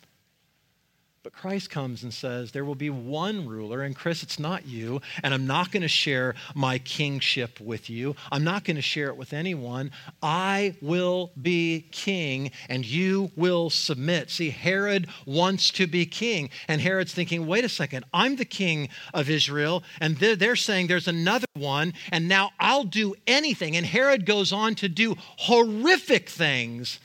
But 1.23 1.35
Christ 1.35 1.71
comes 1.71 2.02
and 2.02 2.12
says, 2.12 2.50
There 2.50 2.64
will 2.64 2.75
be 2.75 2.91
one 2.91 3.47
ruler, 3.47 3.83
and 3.83 3.95
Chris, 3.95 4.25
it's 4.25 4.41
not 4.41 4.67
you, 4.67 5.00
and 5.23 5.33
I'm 5.33 5.47
not 5.47 5.71
going 5.71 5.83
to 5.83 5.88
share 5.88 6.35
my 6.52 6.79
kingship 6.79 7.61
with 7.61 7.88
you. 7.88 8.17
I'm 8.33 8.43
not 8.43 8.64
going 8.64 8.75
to 8.75 8.83
share 8.83 9.07
it 9.07 9.17
with 9.17 9.33
anyone. 9.33 9.93
I 10.21 10.75
will 10.81 11.31
be 11.41 11.87
king, 11.93 12.50
and 12.69 12.85
you 12.85 13.31
will 13.37 13.71
submit. 13.71 14.31
See, 14.31 14.50
Herod 14.50 15.07
wants 15.25 15.71
to 15.73 15.87
be 15.87 16.07
king, 16.07 16.50
and 16.67 16.81
Herod's 16.81 17.14
thinking, 17.14 17.47
Wait 17.47 17.64
a 17.64 17.69
second, 17.69 18.05
I'm 18.12 18.35
the 18.35 18.45
king 18.45 18.88
of 19.14 19.31
Israel, 19.31 19.85
and 20.00 20.17
they're, 20.17 20.57
saying 20.57 20.88
there's 20.88 21.09
another 21.09 21.47
one, 21.55 21.95
and 22.11 22.26
now 22.26 22.50
I'll 22.59 22.83
do 22.83 23.14
anything. 23.29 23.76
And 23.76 23.87
Herod 23.87 24.26
goes 24.26 24.52
on 24.52 24.75
to 24.76 24.88
do 24.88 25.14
horrific 25.19 26.29
things 26.29 26.99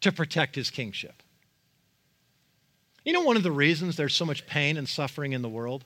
to 0.00 0.12
protect 0.12 0.54
his 0.54 0.70
kingship. 0.70 1.23
You 3.04 3.12
know, 3.12 3.20
one 3.20 3.36
of 3.36 3.42
the 3.42 3.52
reasons 3.52 3.96
there's 3.96 4.14
so 4.14 4.24
much 4.24 4.46
pain 4.46 4.76
and 4.76 4.88
suffering 4.88 5.32
in 5.32 5.42
the 5.42 5.48
world? 5.48 5.84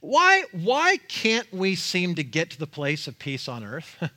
Why, 0.00 0.44
why 0.52 0.96
can't 1.08 1.52
we 1.52 1.74
seem 1.74 2.14
to 2.14 2.24
get 2.24 2.50
to 2.50 2.58
the 2.58 2.66
place 2.66 3.06
of 3.06 3.18
peace 3.18 3.48
on 3.48 3.62
earth? 3.62 4.02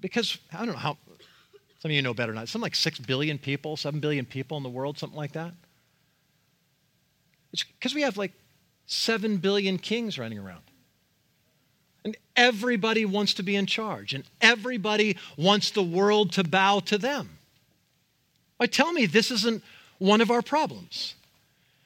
because, 0.00 0.36
I 0.52 0.58
don't 0.58 0.74
know 0.74 0.74
how, 0.74 0.98
some 1.78 1.90
of 1.90 1.92
you 1.92 2.02
know 2.02 2.12
better 2.12 2.32
than 2.32 2.40
not, 2.40 2.48
something 2.48 2.64
like 2.64 2.74
6 2.74 2.98
billion 3.00 3.38
people, 3.38 3.78
7 3.78 3.98
billion 3.98 4.26
people 4.26 4.58
in 4.58 4.62
the 4.62 4.68
world, 4.68 4.98
something 4.98 5.16
like 5.16 5.32
that. 5.32 5.52
It's 7.54 7.64
because 7.64 7.94
we 7.94 8.02
have 8.02 8.18
like 8.18 8.32
7 8.86 9.38
billion 9.38 9.78
kings 9.78 10.18
running 10.18 10.38
around. 10.38 10.62
And 12.04 12.16
everybody 12.36 13.06
wants 13.06 13.34
to 13.34 13.42
be 13.42 13.56
in 13.56 13.66
charge, 13.66 14.12
and 14.12 14.24
everybody 14.40 15.16
wants 15.38 15.70
the 15.70 15.82
world 15.82 16.32
to 16.32 16.44
bow 16.44 16.80
to 16.80 16.98
them. 16.98 17.38
Why, 18.60 18.66
tell 18.66 18.92
me 18.92 19.06
this 19.06 19.30
isn't 19.30 19.64
one 19.98 20.20
of 20.20 20.30
our 20.30 20.42
problems. 20.42 21.14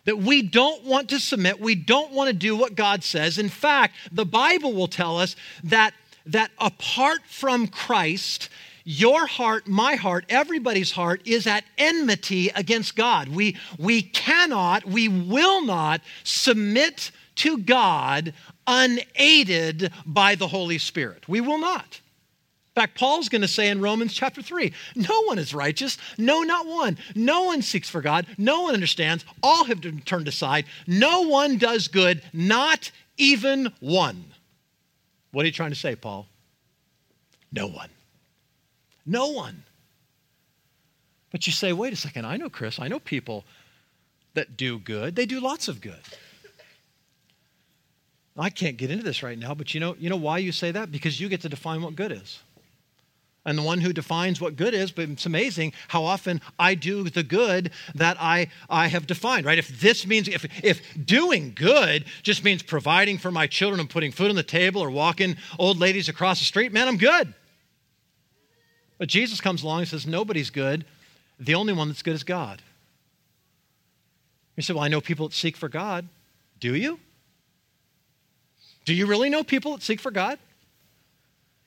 That 0.06 0.18
we 0.18 0.42
don't 0.42 0.82
want 0.82 1.08
to 1.10 1.20
submit, 1.20 1.60
we 1.60 1.76
don't 1.76 2.10
want 2.10 2.30
to 2.30 2.34
do 2.34 2.56
what 2.56 2.74
God 2.74 3.04
says. 3.04 3.38
In 3.38 3.48
fact, 3.48 3.94
the 4.10 4.24
Bible 4.24 4.72
will 4.72 4.88
tell 4.88 5.16
us 5.16 5.36
that, 5.62 5.94
that 6.26 6.50
apart 6.58 7.20
from 7.28 7.68
Christ, 7.68 8.48
your 8.82 9.24
heart, 9.24 9.68
my 9.68 9.94
heart, 9.94 10.24
everybody's 10.28 10.90
heart 10.90 11.22
is 11.24 11.46
at 11.46 11.62
enmity 11.78 12.48
against 12.56 12.96
God. 12.96 13.28
We, 13.28 13.56
we 13.78 14.02
cannot, 14.02 14.84
we 14.84 15.06
will 15.06 15.64
not 15.64 16.00
submit 16.24 17.12
to 17.36 17.58
God 17.58 18.34
unaided 18.66 19.92
by 20.04 20.34
the 20.34 20.48
Holy 20.48 20.78
Spirit. 20.78 21.28
We 21.28 21.40
will 21.40 21.58
not. 21.58 22.00
In 22.74 22.82
fact, 22.82 22.98
Paul's 22.98 23.28
going 23.28 23.42
to 23.42 23.48
say 23.48 23.68
in 23.68 23.80
Romans 23.80 24.12
chapter 24.12 24.42
3 24.42 24.72
no 24.96 25.22
one 25.22 25.38
is 25.38 25.54
righteous, 25.54 25.96
no, 26.18 26.42
not 26.42 26.66
one. 26.66 26.98
No 27.14 27.44
one 27.44 27.62
seeks 27.62 27.88
for 27.88 28.00
God, 28.00 28.26
no 28.36 28.62
one 28.62 28.74
understands, 28.74 29.24
all 29.44 29.64
have 29.64 29.80
turned 30.04 30.26
aside, 30.26 30.64
no 30.88 31.22
one 31.22 31.56
does 31.56 31.86
good, 31.86 32.20
not 32.32 32.90
even 33.16 33.72
one. 33.78 34.24
What 35.30 35.44
are 35.44 35.46
you 35.46 35.52
trying 35.52 35.70
to 35.70 35.76
say, 35.76 35.94
Paul? 35.94 36.26
No 37.52 37.68
one. 37.68 37.90
No 39.06 39.28
one. 39.28 39.62
But 41.30 41.46
you 41.46 41.52
say, 41.52 41.72
wait 41.72 41.92
a 41.92 41.96
second, 41.96 42.26
I 42.26 42.38
know 42.38 42.50
Chris, 42.50 42.80
I 42.80 42.88
know 42.88 42.98
people 42.98 43.44
that 44.34 44.56
do 44.56 44.80
good, 44.80 45.14
they 45.14 45.26
do 45.26 45.38
lots 45.38 45.68
of 45.68 45.80
good. 45.80 46.00
I 48.36 48.50
can't 48.50 48.76
get 48.76 48.90
into 48.90 49.04
this 49.04 49.22
right 49.22 49.38
now, 49.38 49.54
but 49.54 49.74
you 49.74 49.78
know, 49.78 49.94
you 49.96 50.10
know 50.10 50.16
why 50.16 50.38
you 50.38 50.50
say 50.50 50.72
that? 50.72 50.90
Because 50.90 51.20
you 51.20 51.28
get 51.28 51.42
to 51.42 51.48
define 51.48 51.80
what 51.80 51.94
good 51.94 52.10
is 52.10 52.40
and 53.44 53.58
the 53.58 53.62
one 53.62 53.80
who 53.80 53.92
defines 53.92 54.40
what 54.40 54.56
good 54.56 54.74
is, 54.74 54.90
but 54.90 55.08
it's 55.08 55.26
amazing 55.26 55.72
how 55.88 56.04
often 56.04 56.40
I 56.58 56.74
do 56.74 57.04
the 57.04 57.22
good 57.22 57.70
that 57.94 58.16
I, 58.18 58.48
I 58.70 58.88
have 58.88 59.06
defined, 59.06 59.44
right? 59.44 59.58
If 59.58 59.80
this 59.80 60.06
means, 60.06 60.28
if, 60.28 60.46
if 60.64 60.82
doing 61.04 61.52
good 61.54 62.06
just 62.22 62.42
means 62.42 62.62
providing 62.62 63.18
for 63.18 63.30
my 63.30 63.46
children 63.46 63.80
and 63.80 63.90
putting 63.90 64.12
food 64.12 64.30
on 64.30 64.36
the 64.36 64.42
table 64.42 64.80
or 64.82 64.90
walking 64.90 65.36
old 65.58 65.78
ladies 65.78 66.08
across 66.08 66.38
the 66.38 66.44
street, 66.44 66.72
man, 66.72 66.88
I'm 66.88 66.96
good. 66.96 67.34
But 68.98 69.08
Jesus 69.08 69.40
comes 69.40 69.62
along 69.62 69.80
and 69.80 69.88
says, 69.88 70.06
nobody's 70.06 70.50
good. 70.50 70.86
The 71.38 71.54
only 71.54 71.72
one 71.72 71.88
that's 71.88 72.02
good 72.02 72.14
is 72.14 72.24
God. 72.24 72.62
You 74.56 74.62
say, 74.62 74.72
well, 74.72 74.84
I 74.84 74.88
know 74.88 75.00
people 75.00 75.28
that 75.28 75.34
seek 75.34 75.56
for 75.56 75.68
God. 75.68 76.08
Do 76.60 76.74
you? 76.74 77.00
Do 78.84 78.94
you 78.94 79.06
really 79.06 79.30
know 79.30 79.42
people 79.42 79.72
that 79.72 79.82
seek 79.82 80.00
for 80.00 80.10
God? 80.10 80.38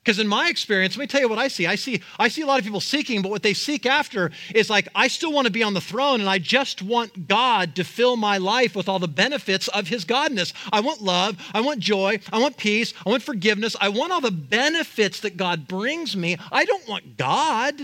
Because 0.08 0.20
in 0.20 0.28
my 0.30 0.48
experience, 0.48 0.96
let 0.96 1.02
me 1.02 1.08
tell 1.08 1.20
you 1.20 1.28
what 1.28 1.38
I 1.38 1.50
see. 1.50 1.68
I 1.68 1.76
see 1.76 2.02
I 2.18 2.30
see 2.30 2.42
a 2.42 2.46
lot 2.46 2.60
of 2.60 2.64
people 2.64 2.80
seeking, 2.80 3.22
but 3.22 3.30
what 3.30 3.44
they 3.44 3.54
seek 3.54 3.86
after 3.86 4.32
is 4.56 4.70
like 4.70 4.88
I 4.96 5.10
still 5.10 5.34
want 5.34 5.48
to 5.48 5.52
be 5.52 5.64
on 5.64 5.74
the 5.74 5.82
throne 5.82 6.22
and 6.22 6.30
I 6.30 6.40
just 6.40 6.82
want 6.82 7.28
God 7.28 7.76
to 7.76 7.84
fill 7.84 8.16
my 8.16 8.38
life 8.38 8.74
with 8.74 8.88
all 8.88 9.00
the 9.00 9.10
benefits 9.10 9.68
of 9.68 9.90
his 9.90 10.06
godness. 10.06 10.54
I 10.72 10.80
want 10.80 11.02
love, 11.02 11.36
I 11.54 11.60
want 11.60 11.82
joy, 11.82 12.22
I 12.32 12.40
want 12.40 12.56
peace, 12.56 12.94
I 13.06 13.10
want 13.10 13.22
forgiveness. 13.22 13.76
I 13.82 13.90
want 13.90 14.14
all 14.14 14.22
the 14.22 14.32
benefits 14.32 15.20
that 15.20 15.36
God 15.36 15.68
brings 15.68 16.16
me. 16.16 16.38
I 16.54 16.64
don't 16.64 16.88
want 16.88 17.18
God. 17.18 17.76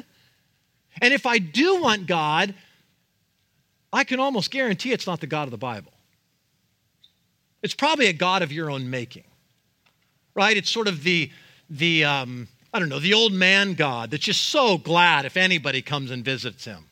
And 1.01 1.13
if 1.13 1.25
I 1.25 1.39
do 1.39 1.81
want 1.81 2.07
God, 2.07 2.55
I 3.91 4.05
can 4.05 4.21
almost 4.21 4.49
guarantee 4.49 4.93
it's 4.93 5.07
not 5.07 5.19
the 5.19 5.27
God 5.27 5.43
of 5.43 5.51
the 5.51 5.57
Bible. 5.57 5.91
It's 7.61 7.73
probably 7.73 8.07
a 8.07 8.13
God 8.13 8.43
of 8.43 8.53
your 8.53 8.71
own 8.71 8.89
making. 8.89 9.25
Right? 10.35 10.55
It's 10.55 10.69
sort 10.69 10.87
of 10.87 11.03
the 11.03 11.29
the, 11.69 12.05
um, 12.05 12.47
I 12.73 12.79
don't 12.79 12.89
know, 12.89 12.99
the 12.99 13.13
old 13.13 13.33
man 13.33 13.73
God 13.73 14.11
that's 14.11 14.23
just 14.23 14.45
so 14.45 14.77
glad 14.77 15.25
if 15.25 15.37
anybody 15.37 15.81
comes 15.81 16.11
and 16.11 16.23
visits 16.23 16.65
him. 16.65 16.85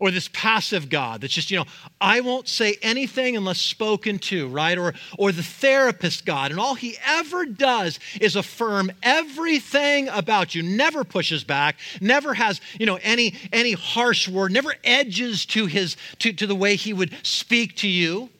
Or 0.00 0.12
this 0.12 0.28
passive 0.32 0.88
God 0.88 1.20
that's 1.20 1.32
just, 1.32 1.50
you 1.50 1.58
know, 1.58 1.64
I 2.00 2.20
won't 2.20 2.46
say 2.46 2.76
anything 2.82 3.36
unless 3.36 3.58
spoken 3.58 4.20
to, 4.20 4.46
right? 4.46 4.78
Or, 4.78 4.94
or 5.18 5.32
the 5.32 5.42
therapist 5.42 6.24
God, 6.24 6.52
and 6.52 6.60
all 6.60 6.76
he 6.76 6.96
ever 7.04 7.44
does 7.44 7.98
is 8.20 8.36
affirm 8.36 8.92
everything 9.02 10.08
about 10.08 10.54
you, 10.54 10.62
never 10.62 11.02
pushes 11.02 11.42
back, 11.42 11.78
never 12.00 12.32
has, 12.34 12.60
you 12.78 12.86
know, 12.86 13.00
any, 13.02 13.34
any 13.52 13.72
harsh 13.72 14.28
word, 14.28 14.52
never 14.52 14.72
edges 14.84 15.44
to, 15.46 15.66
his, 15.66 15.96
to, 16.20 16.32
to 16.32 16.46
the 16.46 16.54
way 16.54 16.76
he 16.76 16.92
would 16.92 17.12
speak 17.24 17.74
to 17.78 17.88
you. 17.88 18.30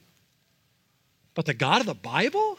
But 1.35 1.47
the 1.47 1.55
God 1.55 1.81
of 1.81 1.87
the 1.87 1.95
Bible? 1.95 2.59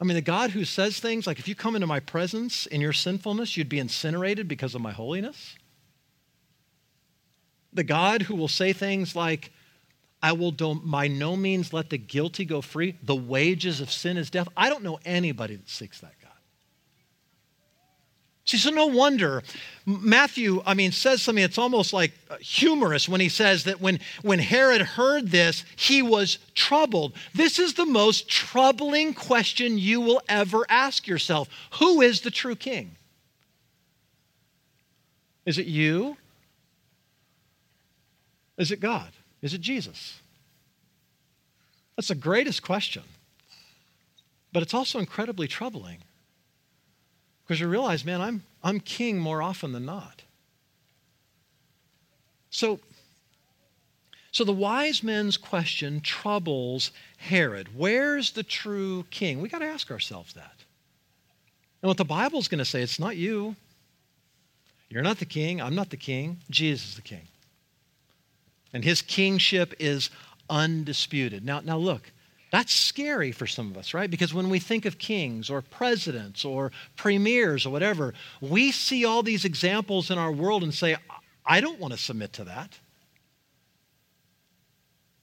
I 0.00 0.04
mean, 0.04 0.14
the 0.14 0.22
God 0.22 0.50
who 0.50 0.64
says 0.64 0.98
things 0.98 1.26
like, 1.26 1.38
if 1.38 1.48
you 1.48 1.54
come 1.54 1.74
into 1.74 1.86
my 1.86 2.00
presence 2.00 2.66
in 2.66 2.80
your 2.80 2.92
sinfulness, 2.92 3.56
you'd 3.56 3.68
be 3.68 3.78
incinerated 3.78 4.46
because 4.46 4.74
of 4.74 4.80
my 4.80 4.92
holiness. 4.92 5.56
The 7.72 7.84
God 7.84 8.22
who 8.22 8.34
will 8.34 8.48
say 8.48 8.72
things 8.72 9.16
like, 9.16 9.52
I 10.22 10.32
will 10.32 10.52
by 10.52 11.08
no 11.08 11.36
means 11.36 11.72
let 11.72 11.90
the 11.90 11.98
guilty 11.98 12.44
go 12.44 12.60
free. 12.60 12.96
The 13.02 13.14
wages 13.14 13.80
of 13.80 13.92
sin 13.92 14.16
is 14.16 14.30
death. 14.30 14.48
I 14.56 14.68
don't 14.68 14.82
know 14.82 14.98
anybody 15.04 15.56
that 15.56 15.68
seeks 15.68 16.00
that 16.00 16.14
God. 16.22 16.25
See, 18.46 18.58
so 18.58 18.70
no 18.70 18.86
wonder 18.86 19.42
Matthew, 19.86 20.62
I 20.64 20.74
mean, 20.74 20.92
says 20.92 21.20
something 21.20 21.42
that's 21.42 21.58
almost 21.58 21.92
like 21.92 22.12
uh, 22.30 22.36
humorous 22.38 23.08
when 23.08 23.20
he 23.20 23.28
says 23.28 23.64
that 23.64 23.80
when, 23.80 23.98
when 24.22 24.38
Herod 24.38 24.82
heard 24.82 25.28
this, 25.30 25.64
he 25.74 26.00
was 26.00 26.38
troubled. 26.54 27.12
This 27.34 27.58
is 27.58 27.74
the 27.74 27.86
most 27.86 28.28
troubling 28.28 29.14
question 29.14 29.78
you 29.78 30.00
will 30.00 30.22
ever 30.28 30.64
ask 30.68 31.06
yourself 31.08 31.48
Who 31.78 32.00
is 32.00 32.20
the 32.20 32.30
true 32.30 32.56
king? 32.56 32.96
Is 35.44 35.58
it 35.58 35.66
you? 35.66 36.16
Is 38.58 38.70
it 38.70 38.80
God? 38.80 39.10
Is 39.42 39.54
it 39.54 39.60
Jesus? 39.60 40.20
That's 41.96 42.08
the 42.08 42.14
greatest 42.14 42.62
question. 42.62 43.02
But 44.52 44.62
it's 44.62 44.74
also 44.74 44.98
incredibly 45.00 45.48
troubling 45.48 45.98
because 47.46 47.60
you 47.60 47.68
realize, 47.68 48.04
man, 48.04 48.20
I'm, 48.20 48.42
I'm 48.64 48.80
king 48.80 49.18
more 49.18 49.40
often 49.40 49.72
than 49.72 49.86
not. 49.86 50.22
So, 52.50 52.80
so 54.32 54.42
the 54.42 54.52
wise 54.52 55.02
men's 55.02 55.36
question 55.36 56.00
troubles 56.00 56.90
Herod. 57.18 57.68
Where's 57.76 58.32
the 58.32 58.42
true 58.42 59.04
king? 59.10 59.40
We 59.40 59.48
got 59.48 59.60
to 59.60 59.66
ask 59.66 59.90
ourselves 59.90 60.32
that. 60.34 60.54
And 61.82 61.88
what 61.88 61.98
the 61.98 62.04
Bible's 62.04 62.48
going 62.48 62.58
to 62.58 62.64
say, 62.64 62.82
it's 62.82 62.98
not 62.98 63.16
you. 63.16 63.54
You're 64.88 65.02
not 65.02 65.18
the 65.18 65.26
king. 65.26 65.60
I'm 65.60 65.74
not 65.74 65.90
the 65.90 65.96
king. 65.96 66.38
Jesus 66.50 66.90
is 66.90 66.94
the 66.96 67.02
king. 67.02 67.28
And 68.72 68.84
his 68.84 69.02
kingship 69.02 69.74
is 69.78 70.10
undisputed. 70.50 71.44
Now, 71.44 71.60
now 71.60 71.78
look, 71.78 72.10
that's 72.50 72.72
scary 72.72 73.32
for 73.32 73.46
some 73.46 73.70
of 73.70 73.76
us, 73.76 73.92
right? 73.92 74.10
Because 74.10 74.32
when 74.32 74.48
we 74.48 74.58
think 74.58 74.84
of 74.84 74.98
kings 74.98 75.50
or 75.50 75.62
presidents 75.62 76.44
or 76.44 76.70
premiers 76.96 77.66
or 77.66 77.70
whatever, 77.70 78.14
we 78.40 78.70
see 78.70 79.04
all 79.04 79.22
these 79.22 79.44
examples 79.44 80.10
in 80.10 80.18
our 80.18 80.30
world 80.30 80.62
and 80.62 80.72
say, 80.72 80.96
I 81.44 81.60
don't 81.60 81.80
want 81.80 81.92
to 81.92 81.98
submit 81.98 82.34
to 82.34 82.44
that. 82.44 82.78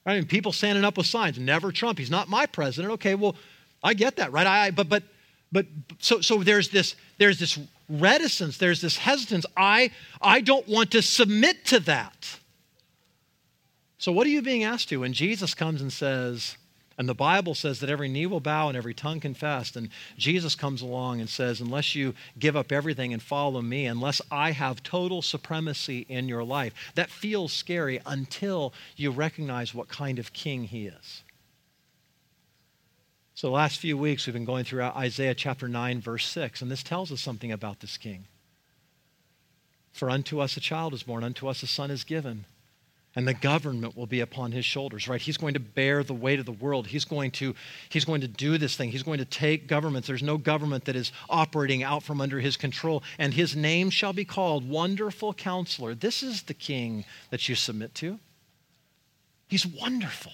I 0.06 0.16
mean, 0.16 0.26
people 0.26 0.52
standing 0.52 0.84
up 0.84 0.98
with 0.98 1.06
signs, 1.06 1.40
never 1.40 1.72
Trump, 1.72 1.98
he's 1.98 2.12
not 2.12 2.28
my 2.28 2.46
president. 2.46 2.94
Okay, 2.94 3.16
well, 3.16 3.36
I 3.82 3.94
get 3.94 4.18
that, 4.18 4.34
right? 4.34 4.46
I, 4.46 4.72
but, 4.72 4.90
but, 4.90 5.04
but, 5.52 5.66
so, 6.00 6.20
so 6.20 6.44
there's 6.44 6.70
this, 6.70 6.96
there's 7.20 7.40
this 7.40 7.58
reticence, 7.88 8.58
there's 8.58 8.82
this 8.82 8.98
hesitance. 8.98 9.46
I, 9.56 9.92
I 10.22 10.42
don't 10.42 10.68
want 10.68 10.92
to 10.92 11.02
submit 11.02 11.66
to 11.68 11.80
that. 11.82 12.40
So, 13.98 14.12
what 14.12 14.28
are 14.28 14.30
you 14.30 14.42
being 14.42 14.66
asked 14.66 14.90
to 14.90 15.00
when 15.00 15.14
Jesus 15.14 15.54
comes 15.54 15.82
and 15.82 15.92
says, 15.92 16.58
and 16.98 17.10
the 17.10 17.16
Bible 17.16 17.56
says 17.56 17.80
that 17.80 17.90
every 17.90 18.08
knee 18.08 18.28
will 18.28 18.40
bow 18.40 18.68
and 18.68 18.78
every 18.78 18.94
tongue 18.94 19.20
confess. 19.20 19.76
And 19.76 19.90
Jesus 20.18 20.54
comes 20.54 20.82
along 20.82 21.22
and 21.22 21.30
says, 21.30 21.60
Unless 21.60 21.96
you 21.96 22.14
give 22.38 22.56
up 22.56 22.72
everything 22.72 23.14
and 23.14 23.22
follow 23.22 23.62
me, 23.62 23.86
unless 23.86 24.22
I 24.30 24.52
have 24.52 24.84
total 24.84 25.22
supremacy 25.22 26.06
in 26.08 26.28
your 26.28 26.44
life, 26.44 26.74
that 26.94 27.10
feels 27.10 27.52
scary 27.52 28.00
until 28.06 28.74
you 28.96 29.10
recognize 29.10 29.74
what 29.74 29.88
kind 29.88 30.20
of 30.20 30.34
king 30.34 30.66
he 30.66 30.86
is. 30.86 31.24
So, 33.34 33.48
the 33.48 33.54
last 33.54 33.80
few 33.80 33.98
weeks, 33.98 34.28
we've 34.28 34.34
been 34.34 34.46
going 34.46 34.64
through 34.64 34.84
Isaiah 34.84 35.34
chapter 35.34 35.68
9, 35.68 36.00
verse 36.00 36.28
6, 36.28 36.62
and 36.62 36.70
this 36.70 36.84
tells 36.84 37.12
us 37.12 37.20
something 37.20 37.52
about 37.52 37.80
this 37.80 37.98
king. 37.98 38.26
For 39.92 40.12
unto 40.12 40.40
us 40.40 40.56
a 40.56 40.60
child 40.60 40.94
is 40.94 41.02
born, 41.02 41.24
unto 41.24 41.48
us 41.48 41.64
a 41.64 41.68
son 41.68 41.90
is 41.90 42.04
given 42.04 42.46
and 43.16 43.28
the 43.28 43.34
government 43.34 43.96
will 43.96 44.08
be 44.08 44.22
upon 44.22 44.52
his 44.52 44.66
shoulders 44.66 45.08
right? 45.08 45.22
He's 45.22 45.38
going 45.38 45.54
to 45.54 45.60
bear 45.60 46.04
the 46.04 46.14
weight 46.14 46.40
of 46.40 46.46
the 46.46 46.52
world. 46.52 46.88
He's 46.88 47.06
going 47.06 47.32
to 47.32 47.56
he's 47.90 48.06
going 48.06 48.22
to 48.22 48.28
do 48.28 48.58
this 48.58 48.76
thing. 48.76 48.90
He's 48.92 49.04
going 49.04 49.20
to 49.20 49.26
take 49.26 49.68
governments. 49.68 50.08
There's 50.08 50.24
no 50.24 50.38
government 50.38 50.86
that 50.86 50.96
is 50.96 51.12
operating 51.30 51.84
out 51.84 52.04
from 52.04 52.22
under 52.22 52.40
his 52.40 52.58
control 52.58 53.04
and 53.18 53.34
his 53.34 53.56
name 53.56 53.90
shall 53.90 54.14
be 54.14 54.26
called 54.26 54.68
wonderful 54.68 55.34
counselor. 55.34 55.96
This 55.96 56.24
is 56.24 56.44
the 56.44 56.54
king 56.54 57.06
that 57.30 57.48
you 57.48 57.56
submit 57.56 57.96
to. 57.96 58.20
He's 59.48 59.66
wonderful 59.66 60.32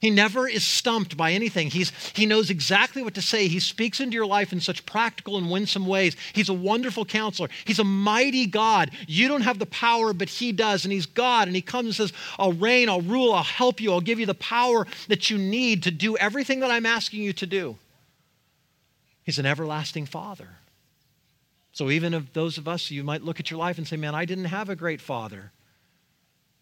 he 0.00 0.08
never 0.08 0.48
is 0.48 0.64
stumped 0.64 1.14
by 1.14 1.32
anything. 1.32 1.70
He's, 1.70 1.92
he 2.14 2.24
knows 2.24 2.48
exactly 2.48 3.02
what 3.02 3.14
to 3.14 3.22
say. 3.22 3.48
He 3.48 3.60
speaks 3.60 4.00
into 4.00 4.14
your 4.14 4.24
life 4.24 4.50
in 4.50 4.60
such 4.60 4.86
practical 4.86 5.36
and 5.36 5.50
winsome 5.50 5.86
ways. 5.86 6.16
He's 6.32 6.48
a 6.48 6.54
wonderful 6.54 7.04
counselor. 7.04 7.50
He's 7.66 7.78
a 7.78 7.84
mighty 7.84 8.46
God. 8.46 8.92
You 9.06 9.28
don't 9.28 9.42
have 9.42 9.58
the 9.58 9.66
power, 9.66 10.14
but 10.14 10.30
He 10.30 10.52
does. 10.52 10.86
And 10.86 10.92
He's 10.92 11.04
God. 11.04 11.48
And 11.48 11.54
He 11.54 11.60
comes 11.60 11.86
and 11.86 11.94
says, 11.94 12.16
I'll 12.38 12.54
reign, 12.54 12.88
I'll 12.88 13.02
rule, 13.02 13.34
I'll 13.34 13.42
help 13.42 13.78
you, 13.78 13.92
I'll 13.92 14.00
give 14.00 14.18
you 14.18 14.24
the 14.24 14.32
power 14.34 14.86
that 15.08 15.28
you 15.28 15.36
need 15.36 15.82
to 15.82 15.90
do 15.90 16.16
everything 16.16 16.60
that 16.60 16.70
I'm 16.70 16.86
asking 16.86 17.22
you 17.22 17.34
to 17.34 17.46
do. 17.46 17.76
He's 19.22 19.38
an 19.38 19.44
everlasting 19.44 20.06
Father. 20.06 20.48
So 21.72 21.90
even 21.90 22.14
of 22.14 22.32
those 22.32 22.56
of 22.56 22.66
us, 22.66 22.90
you 22.90 23.04
might 23.04 23.22
look 23.22 23.38
at 23.38 23.50
your 23.50 23.60
life 23.60 23.76
and 23.76 23.86
say, 23.86 23.98
Man, 23.98 24.14
I 24.14 24.24
didn't 24.24 24.46
have 24.46 24.70
a 24.70 24.76
great 24.76 25.02
father. 25.02 25.52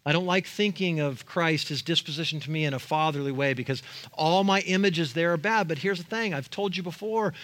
I 0.09 0.11
don't 0.11 0.25
like 0.25 0.47
thinking 0.47 0.99
of 1.01 1.27
Christ, 1.27 1.69
his 1.69 1.83
disposition 1.83 2.39
to 2.39 2.49
me 2.49 2.65
in 2.65 2.73
a 2.73 2.79
fatherly 2.79 3.31
way 3.31 3.53
because 3.53 3.83
all 4.11 4.43
my 4.43 4.61
images 4.61 5.13
there 5.13 5.33
are 5.33 5.37
bad. 5.37 5.67
But 5.67 5.77
here's 5.77 5.99
the 5.99 6.03
thing 6.03 6.33
I've 6.33 6.49
told 6.49 6.75
you 6.75 6.81
before. 6.81 7.35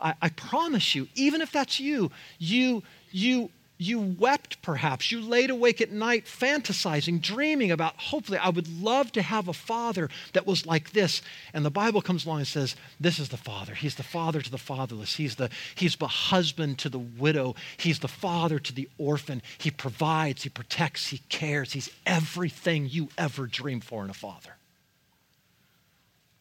I, 0.00 0.14
I 0.22 0.28
promise 0.28 0.94
you, 0.94 1.08
even 1.16 1.40
if 1.40 1.50
that's 1.50 1.80
you, 1.80 2.12
you, 2.38 2.84
you 3.10 3.50
you 3.82 4.00
wept, 4.00 4.62
perhaps. 4.62 5.10
You 5.10 5.20
laid 5.20 5.50
awake 5.50 5.80
at 5.80 5.90
night 5.90 6.26
fantasizing, 6.26 7.20
dreaming 7.20 7.70
about, 7.70 7.96
hopefully, 7.96 8.38
I 8.38 8.48
would 8.48 8.82
love 8.82 9.12
to 9.12 9.22
have 9.22 9.48
a 9.48 9.52
father 9.52 10.08
that 10.32 10.46
was 10.46 10.66
like 10.66 10.92
this. 10.92 11.22
And 11.52 11.64
the 11.64 11.70
Bible 11.70 12.00
comes 12.00 12.24
along 12.24 12.38
and 12.38 12.46
says, 12.46 12.76
This 13.00 13.18
is 13.18 13.28
the 13.28 13.36
father. 13.36 13.74
He's 13.74 13.96
the 13.96 14.02
father 14.02 14.40
to 14.40 14.50
the 14.50 14.58
fatherless. 14.58 15.16
He's 15.16 15.36
the, 15.36 15.50
he's 15.74 15.96
the 15.96 16.08
husband 16.08 16.78
to 16.78 16.88
the 16.88 16.98
widow. 16.98 17.54
He's 17.76 17.98
the 17.98 18.08
father 18.08 18.58
to 18.58 18.72
the 18.72 18.88
orphan. 18.98 19.42
He 19.58 19.70
provides, 19.70 20.42
he 20.42 20.48
protects, 20.48 21.08
he 21.08 21.18
cares. 21.28 21.72
He's 21.72 21.90
everything 22.06 22.88
you 22.88 23.08
ever 23.18 23.46
dreamed 23.46 23.84
for 23.84 24.04
in 24.04 24.10
a 24.10 24.14
father. 24.14 24.56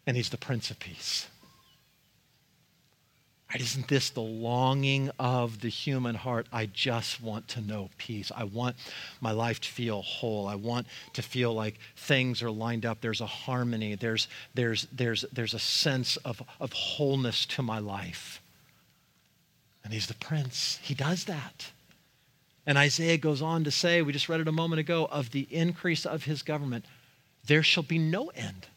And 0.05 0.17
he's 0.17 0.29
the 0.29 0.37
Prince 0.37 0.71
of 0.71 0.79
Peace. 0.79 1.27
Right? 3.51 3.61
Isn't 3.61 3.87
this 3.89 4.09
the 4.09 4.21
longing 4.21 5.11
of 5.19 5.59
the 5.59 5.67
human 5.67 6.15
heart? 6.15 6.47
I 6.53 6.67
just 6.67 7.21
want 7.21 7.49
to 7.49 7.61
know 7.61 7.89
peace. 7.97 8.31
I 8.33 8.45
want 8.45 8.77
my 9.19 9.31
life 9.31 9.59
to 9.61 9.69
feel 9.69 10.01
whole. 10.01 10.47
I 10.47 10.55
want 10.55 10.87
to 11.13 11.21
feel 11.21 11.53
like 11.53 11.77
things 11.97 12.41
are 12.41 12.51
lined 12.51 12.85
up. 12.85 13.01
There's 13.01 13.19
a 13.19 13.25
harmony. 13.25 13.95
There's, 13.95 14.29
there's, 14.53 14.87
there's, 14.93 15.25
there's 15.33 15.53
a 15.53 15.59
sense 15.59 16.15
of, 16.17 16.41
of 16.61 16.71
wholeness 16.71 17.45
to 17.47 17.61
my 17.61 17.79
life. 17.79 18.41
And 19.83 19.91
he's 19.93 20.07
the 20.07 20.13
prince. 20.13 20.79
He 20.81 20.93
does 20.93 21.25
that. 21.25 21.71
And 22.65 22.77
Isaiah 22.77 23.17
goes 23.17 23.41
on 23.41 23.65
to 23.65 23.71
say, 23.71 24.01
we 24.01 24.13
just 24.13 24.29
read 24.29 24.39
it 24.39 24.47
a 24.47 24.53
moment 24.53 24.79
ago, 24.79 25.09
of 25.11 25.31
the 25.31 25.47
increase 25.49 26.05
of 26.05 26.23
his 26.23 26.41
government, 26.41 26.85
there 27.45 27.63
shall 27.63 27.83
be 27.83 27.97
no 27.97 28.27
end. 28.29 28.67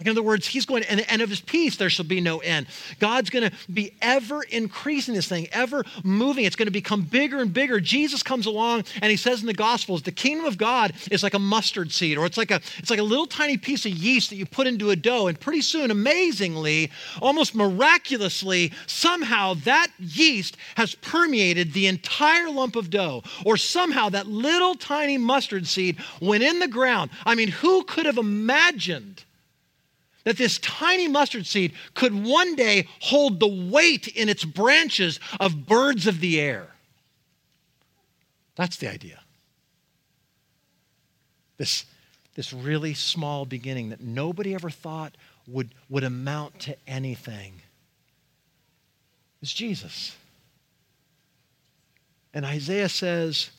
Like 0.00 0.06
in 0.06 0.12
other 0.12 0.22
words, 0.22 0.46
he's 0.46 0.64
going 0.64 0.82
to, 0.82 0.90
and, 0.90 1.00
and 1.10 1.20
of 1.20 1.28
his 1.28 1.42
peace 1.42 1.76
there 1.76 1.90
shall 1.90 2.06
be 2.06 2.22
no 2.22 2.38
end. 2.38 2.66
God's 3.00 3.28
going 3.28 3.50
to 3.50 3.54
be 3.70 3.92
ever 4.00 4.42
increasing 4.44 5.12
this 5.12 5.28
thing, 5.28 5.46
ever 5.52 5.84
moving. 6.02 6.46
It's 6.46 6.56
going 6.56 6.68
to 6.68 6.72
become 6.72 7.02
bigger 7.02 7.40
and 7.40 7.52
bigger. 7.52 7.80
Jesus 7.80 8.22
comes 8.22 8.46
along 8.46 8.84
and 9.02 9.10
he 9.10 9.18
says 9.18 9.42
in 9.42 9.46
the 9.46 9.52
Gospels, 9.52 10.00
the 10.00 10.10
kingdom 10.10 10.46
of 10.46 10.56
God 10.56 10.94
is 11.10 11.22
like 11.22 11.34
a 11.34 11.38
mustard 11.38 11.92
seed, 11.92 12.16
or 12.16 12.24
it's 12.24 12.38
like 12.38 12.50
a 12.50 12.62
it's 12.78 12.88
like 12.88 12.98
a 12.98 13.02
little 13.02 13.26
tiny 13.26 13.58
piece 13.58 13.84
of 13.84 13.92
yeast 13.92 14.30
that 14.30 14.36
you 14.36 14.46
put 14.46 14.66
into 14.66 14.88
a 14.88 14.96
dough, 14.96 15.26
and 15.26 15.38
pretty 15.38 15.60
soon, 15.60 15.90
amazingly, 15.90 16.90
almost 17.20 17.54
miraculously, 17.54 18.72
somehow 18.86 19.52
that 19.52 19.88
yeast 19.98 20.56
has 20.76 20.94
permeated 20.94 21.74
the 21.74 21.88
entire 21.88 22.48
lump 22.48 22.74
of 22.74 22.88
dough, 22.88 23.22
or 23.44 23.58
somehow 23.58 24.08
that 24.08 24.26
little 24.26 24.74
tiny 24.74 25.18
mustard 25.18 25.66
seed 25.66 25.98
went 26.22 26.42
in 26.42 26.58
the 26.58 26.68
ground. 26.68 27.10
I 27.26 27.34
mean, 27.34 27.48
who 27.48 27.84
could 27.84 28.06
have 28.06 28.16
imagined? 28.16 29.24
That 30.24 30.36
this 30.36 30.58
tiny 30.58 31.08
mustard 31.08 31.46
seed 31.46 31.72
could 31.94 32.14
one 32.14 32.54
day 32.54 32.86
hold 33.00 33.40
the 33.40 33.48
weight 33.48 34.08
in 34.08 34.28
its 34.28 34.44
branches 34.44 35.18
of 35.38 35.66
birds 35.66 36.06
of 36.06 36.20
the 36.20 36.40
air. 36.40 36.68
That's 38.56 38.76
the 38.76 38.88
idea. 38.88 39.20
This, 41.56 41.84
this 42.34 42.52
really 42.52 42.94
small 42.94 43.44
beginning 43.44 43.90
that 43.90 44.00
nobody 44.00 44.54
ever 44.54 44.70
thought 44.70 45.14
would, 45.46 45.74
would 45.88 46.04
amount 46.04 46.60
to 46.60 46.76
anything 46.86 47.54
is 49.42 49.52
Jesus. 49.52 50.14
And 52.32 52.44
Isaiah 52.44 52.88
says, 52.88 53.50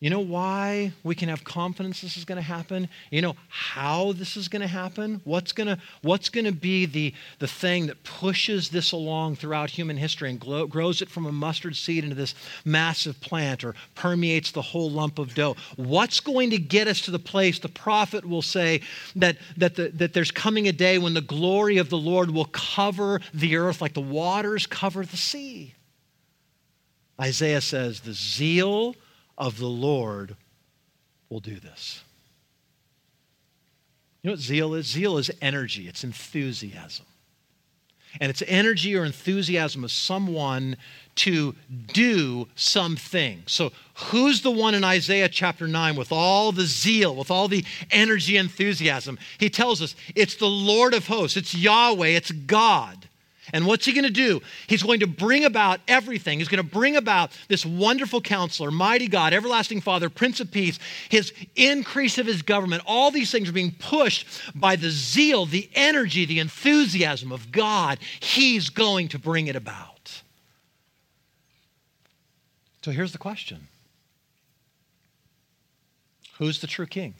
you 0.00 0.08
know 0.08 0.20
why 0.20 0.92
we 1.04 1.14
can 1.14 1.28
have 1.28 1.44
confidence 1.44 2.00
this 2.00 2.16
is 2.16 2.24
going 2.24 2.36
to 2.36 2.42
happen? 2.42 2.88
You 3.10 3.20
know 3.20 3.36
how 3.50 4.12
this 4.12 4.34
is 4.34 4.48
going 4.48 4.62
to 4.62 4.68
happen? 4.68 5.20
What's 5.24 5.52
going 5.52 5.66
to 5.66 5.78
what's 6.00 6.30
going 6.30 6.46
to 6.46 6.52
be 6.52 6.86
the, 6.86 7.12
the 7.38 7.46
thing 7.46 7.86
that 7.88 8.02
pushes 8.02 8.70
this 8.70 8.92
along 8.92 9.36
throughout 9.36 9.68
human 9.68 9.98
history 9.98 10.30
and 10.30 10.40
glow, 10.40 10.66
grows 10.66 11.02
it 11.02 11.10
from 11.10 11.26
a 11.26 11.32
mustard 11.32 11.76
seed 11.76 12.02
into 12.02 12.16
this 12.16 12.34
massive 12.64 13.20
plant 13.20 13.62
or 13.62 13.74
permeates 13.94 14.52
the 14.52 14.62
whole 14.62 14.90
lump 14.90 15.18
of 15.18 15.34
dough? 15.34 15.54
What's 15.76 16.20
going 16.20 16.48
to 16.48 16.58
get 16.58 16.88
us 16.88 17.02
to 17.02 17.10
the 17.10 17.18
place 17.18 17.58
the 17.58 17.68
prophet 17.68 18.24
will 18.24 18.40
say 18.40 18.80
that, 19.16 19.36
that, 19.58 19.74
the, 19.74 19.88
that 19.88 20.14
there's 20.14 20.30
coming 20.30 20.66
a 20.66 20.72
day 20.72 20.96
when 20.96 21.12
the 21.12 21.20
glory 21.20 21.76
of 21.76 21.90
the 21.90 21.98
Lord 21.98 22.30
will 22.30 22.46
cover 22.46 23.20
the 23.34 23.56
earth 23.56 23.82
like 23.82 23.92
the 23.92 24.00
waters 24.00 24.66
cover 24.66 25.04
the 25.04 25.18
sea? 25.18 25.74
Isaiah 27.20 27.60
says, 27.60 28.00
the 28.00 28.14
zeal 28.14 28.94
of 29.40 29.58
the 29.58 29.66
Lord 29.66 30.36
will 31.30 31.40
do 31.40 31.58
this. 31.58 32.04
You 34.22 34.28
know 34.28 34.32
what 34.34 34.40
zeal 34.40 34.74
is? 34.74 34.86
Zeal 34.86 35.16
is 35.16 35.30
energy, 35.40 35.88
it's 35.88 36.04
enthusiasm. 36.04 37.06
And 38.20 38.28
it's 38.28 38.42
energy 38.48 38.96
or 38.96 39.04
enthusiasm 39.04 39.84
of 39.84 39.92
someone 39.92 40.76
to 41.14 41.54
do 41.92 42.48
something. 42.56 43.44
So, 43.46 43.70
who's 43.94 44.42
the 44.42 44.50
one 44.50 44.74
in 44.74 44.82
Isaiah 44.82 45.28
chapter 45.28 45.68
9 45.68 45.94
with 45.94 46.10
all 46.10 46.50
the 46.50 46.64
zeal, 46.64 47.14
with 47.14 47.30
all 47.30 47.46
the 47.46 47.64
energy, 47.92 48.36
enthusiasm? 48.36 49.16
He 49.38 49.48
tells 49.48 49.80
us 49.80 49.94
it's 50.16 50.34
the 50.34 50.48
Lord 50.48 50.92
of 50.92 51.06
hosts, 51.06 51.36
it's 51.36 51.54
Yahweh, 51.54 52.08
it's 52.08 52.32
God. 52.32 53.08
And 53.52 53.66
what's 53.66 53.84
he 53.84 53.92
going 53.92 54.04
to 54.04 54.10
do? 54.10 54.40
He's 54.66 54.82
going 54.82 55.00
to 55.00 55.06
bring 55.06 55.44
about 55.44 55.80
everything. 55.88 56.38
He's 56.38 56.48
going 56.48 56.62
to 56.62 56.70
bring 56.70 56.96
about 56.96 57.32
this 57.48 57.64
wonderful 57.66 58.20
counselor, 58.20 58.70
mighty 58.70 59.08
God, 59.08 59.32
everlasting 59.32 59.80
Father, 59.80 60.08
Prince 60.08 60.40
of 60.40 60.50
Peace, 60.50 60.78
his 61.08 61.32
increase 61.56 62.18
of 62.18 62.26
his 62.26 62.42
government. 62.42 62.82
All 62.86 63.10
these 63.10 63.30
things 63.30 63.48
are 63.48 63.52
being 63.52 63.72
pushed 63.72 64.26
by 64.54 64.76
the 64.76 64.90
zeal, 64.90 65.46
the 65.46 65.68
energy, 65.74 66.24
the 66.24 66.38
enthusiasm 66.38 67.32
of 67.32 67.50
God. 67.52 67.98
He's 68.20 68.70
going 68.70 69.08
to 69.08 69.18
bring 69.18 69.46
it 69.46 69.56
about. 69.56 70.22
So 72.82 72.90
here's 72.90 73.12
the 73.12 73.18
question 73.18 73.68
Who's 76.38 76.60
the 76.60 76.66
true 76.66 76.86
king? 76.86 77.14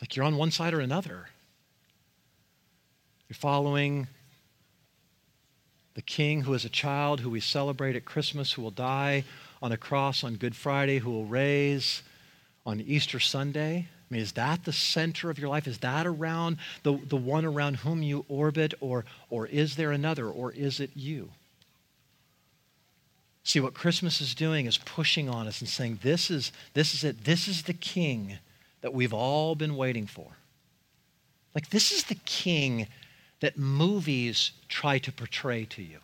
Like 0.00 0.16
you're 0.16 0.24
on 0.24 0.36
one 0.36 0.50
side 0.50 0.74
or 0.74 0.80
another. 0.80 1.28
You're 3.32 3.38
following 3.38 4.08
the 5.94 6.02
King 6.02 6.42
who 6.42 6.52
is 6.52 6.66
a 6.66 6.68
child, 6.68 7.20
who 7.20 7.30
we 7.30 7.40
celebrate 7.40 7.96
at 7.96 8.04
Christmas, 8.04 8.52
who 8.52 8.60
will 8.60 8.70
die 8.70 9.24
on 9.62 9.72
a 9.72 9.78
cross 9.78 10.22
on 10.22 10.34
Good 10.34 10.54
Friday, 10.54 10.98
who 10.98 11.10
will 11.10 11.24
raise 11.24 12.02
on 12.66 12.82
Easter 12.82 13.18
Sunday. 13.18 13.88
I 13.88 14.12
mean, 14.12 14.20
is 14.20 14.32
that 14.32 14.66
the 14.66 14.72
center 14.74 15.30
of 15.30 15.38
your 15.38 15.48
life? 15.48 15.66
Is 15.66 15.78
that 15.78 16.06
around 16.06 16.58
the, 16.82 16.98
the 17.08 17.16
one 17.16 17.46
around 17.46 17.76
whom 17.76 18.02
you 18.02 18.26
orbit, 18.28 18.74
or, 18.82 19.06
or 19.30 19.46
is 19.46 19.76
there 19.76 19.92
another, 19.92 20.28
or 20.28 20.52
is 20.52 20.78
it 20.78 20.90
you? 20.94 21.30
See, 23.44 23.60
what 23.60 23.72
Christmas 23.72 24.20
is 24.20 24.34
doing 24.34 24.66
is 24.66 24.76
pushing 24.76 25.30
on 25.30 25.46
us 25.46 25.62
and 25.62 25.70
saying, 25.70 26.00
This 26.02 26.30
is, 26.30 26.52
this 26.74 26.92
is 26.92 27.02
it. 27.02 27.24
This 27.24 27.48
is 27.48 27.62
the 27.62 27.72
king 27.72 28.36
that 28.82 28.92
we've 28.92 29.14
all 29.14 29.54
been 29.54 29.74
waiting 29.74 30.06
for. 30.06 30.26
Like, 31.54 31.70
this 31.70 31.92
is 31.92 32.04
the 32.04 32.18
king 32.26 32.88
that 33.42 33.58
movies 33.58 34.52
try 34.68 34.98
to 34.98 35.10
portray 35.10 35.64
to 35.64 35.82
you. 35.82 35.98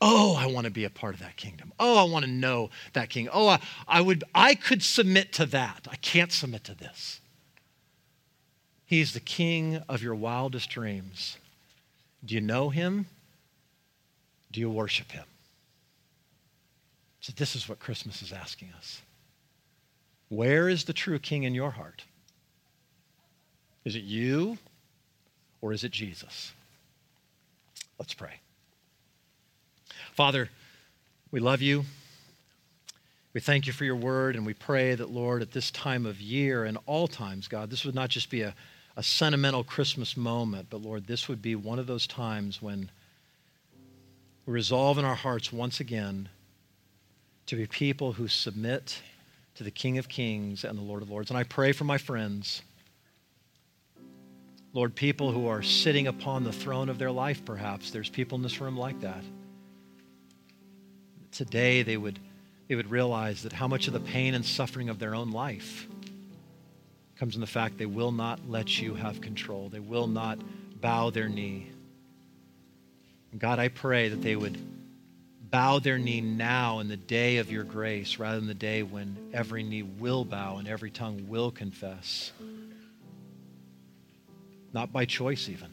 Oh, 0.00 0.36
I 0.36 0.46
want 0.46 0.64
to 0.64 0.70
be 0.70 0.84
a 0.84 0.90
part 0.90 1.14
of 1.14 1.20
that 1.20 1.36
kingdom. 1.36 1.72
Oh, 1.78 1.98
I 1.98 2.08
want 2.08 2.24
to 2.24 2.30
know 2.30 2.70
that 2.92 3.10
king. 3.10 3.28
Oh, 3.32 3.48
I, 3.48 3.60
I 3.88 4.00
would 4.00 4.22
I 4.32 4.54
could 4.54 4.80
submit 4.82 5.32
to 5.34 5.46
that. 5.46 5.88
I 5.90 5.96
can't 5.96 6.30
submit 6.30 6.62
to 6.64 6.74
this. 6.74 7.20
He's 8.86 9.12
the 9.12 9.20
king 9.20 9.82
of 9.88 10.00
your 10.00 10.14
wildest 10.14 10.70
dreams. 10.70 11.36
Do 12.24 12.36
you 12.36 12.40
know 12.40 12.70
him? 12.70 13.06
Do 14.52 14.60
you 14.60 14.70
worship 14.70 15.10
him? 15.10 15.24
So 17.20 17.32
this 17.36 17.56
is 17.56 17.68
what 17.68 17.80
Christmas 17.80 18.22
is 18.22 18.32
asking 18.32 18.68
us. 18.78 19.02
Where 20.28 20.68
is 20.68 20.84
the 20.84 20.92
true 20.92 21.18
king 21.18 21.42
in 21.42 21.56
your 21.56 21.72
heart? 21.72 22.04
Is 23.84 23.96
it 23.96 24.04
you 24.04 24.58
or 25.60 25.72
is 25.72 25.84
it 25.84 25.90
Jesus? 25.90 26.52
Let's 27.98 28.14
pray. 28.14 28.40
Father, 30.12 30.50
we 31.30 31.40
love 31.40 31.62
you. 31.62 31.84
We 33.34 33.40
thank 33.40 33.66
you 33.66 33.72
for 33.72 33.84
your 33.84 33.96
word, 33.96 34.36
and 34.36 34.46
we 34.46 34.54
pray 34.54 34.94
that, 34.94 35.10
Lord, 35.10 35.42
at 35.42 35.52
this 35.52 35.70
time 35.70 36.06
of 36.06 36.20
year 36.20 36.64
and 36.64 36.78
all 36.86 37.06
times, 37.06 37.46
God, 37.46 37.70
this 37.70 37.84
would 37.84 37.94
not 37.94 38.08
just 38.08 38.30
be 38.30 38.42
a, 38.42 38.54
a 38.96 39.02
sentimental 39.02 39.62
Christmas 39.62 40.16
moment, 40.16 40.68
but, 40.70 40.82
Lord, 40.82 41.06
this 41.06 41.28
would 41.28 41.42
be 41.42 41.54
one 41.54 41.78
of 41.78 41.86
those 41.86 42.06
times 42.06 42.62
when 42.62 42.90
we 44.46 44.52
resolve 44.52 44.98
in 44.98 45.04
our 45.04 45.14
hearts 45.14 45.52
once 45.52 45.78
again 45.78 46.28
to 47.46 47.56
be 47.56 47.66
people 47.66 48.12
who 48.12 48.28
submit 48.28 49.00
to 49.56 49.64
the 49.64 49.70
King 49.70 49.98
of 49.98 50.08
Kings 50.08 50.64
and 50.64 50.78
the 50.78 50.82
Lord 50.82 51.02
of 51.02 51.10
Lords. 51.10 51.30
And 51.30 51.38
I 51.38 51.42
pray 51.42 51.72
for 51.72 51.84
my 51.84 51.98
friends 51.98 52.62
Lord, 54.74 54.94
people 54.94 55.32
who 55.32 55.48
are 55.48 55.62
sitting 55.62 56.06
upon 56.06 56.44
the 56.44 56.52
throne 56.52 56.88
of 56.88 56.98
their 56.98 57.10
life, 57.10 57.44
perhaps. 57.44 57.90
There's 57.90 58.10
people 58.10 58.36
in 58.36 58.42
this 58.42 58.60
room 58.60 58.76
like 58.76 59.00
that. 59.00 59.24
Today, 61.32 61.82
they 61.82 61.96
would, 61.96 62.18
they 62.68 62.74
would 62.74 62.90
realize 62.90 63.42
that 63.44 63.52
how 63.52 63.66
much 63.68 63.86
of 63.86 63.92
the 63.92 64.00
pain 64.00 64.34
and 64.34 64.44
suffering 64.44 64.88
of 64.88 64.98
their 64.98 65.14
own 65.14 65.30
life 65.30 65.86
comes 67.16 67.34
in 67.34 67.40
the 67.40 67.46
fact 67.46 67.78
they 67.78 67.86
will 67.86 68.12
not 68.12 68.48
let 68.48 68.80
you 68.80 68.94
have 68.94 69.20
control. 69.20 69.68
They 69.68 69.80
will 69.80 70.06
not 70.06 70.38
bow 70.80 71.10
their 71.10 71.28
knee. 71.28 71.66
God, 73.36 73.58
I 73.58 73.68
pray 73.68 74.08
that 74.08 74.22
they 74.22 74.36
would 74.36 74.58
bow 75.50 75.78
their 75.78 75.98
knee 75.98 76.20
now 76.20 76.78
in 76.80 76.88
the 76.88 76.96
day 76.96 77.38
of 77.38 77.50
your 77.50 77.64
grace 77.64 78.18
rather 78.18 78.38
than 78.38 78.48
the 78.48 78.54
day 78.54 78.82
when 78.82 79.16
every 79.32 79.62
knee 79.62 79.82
will 79.82 80.24
bow 80.24 80.58
and 80.58 80.68
every 80.68 80.90
tongue 80.90 81.26
will 81.28 81.50
confess 81.50 82.32
not 84.72 84.92
by 84.92 85.04
choice 85.04 85.48
even. 85.48 85.70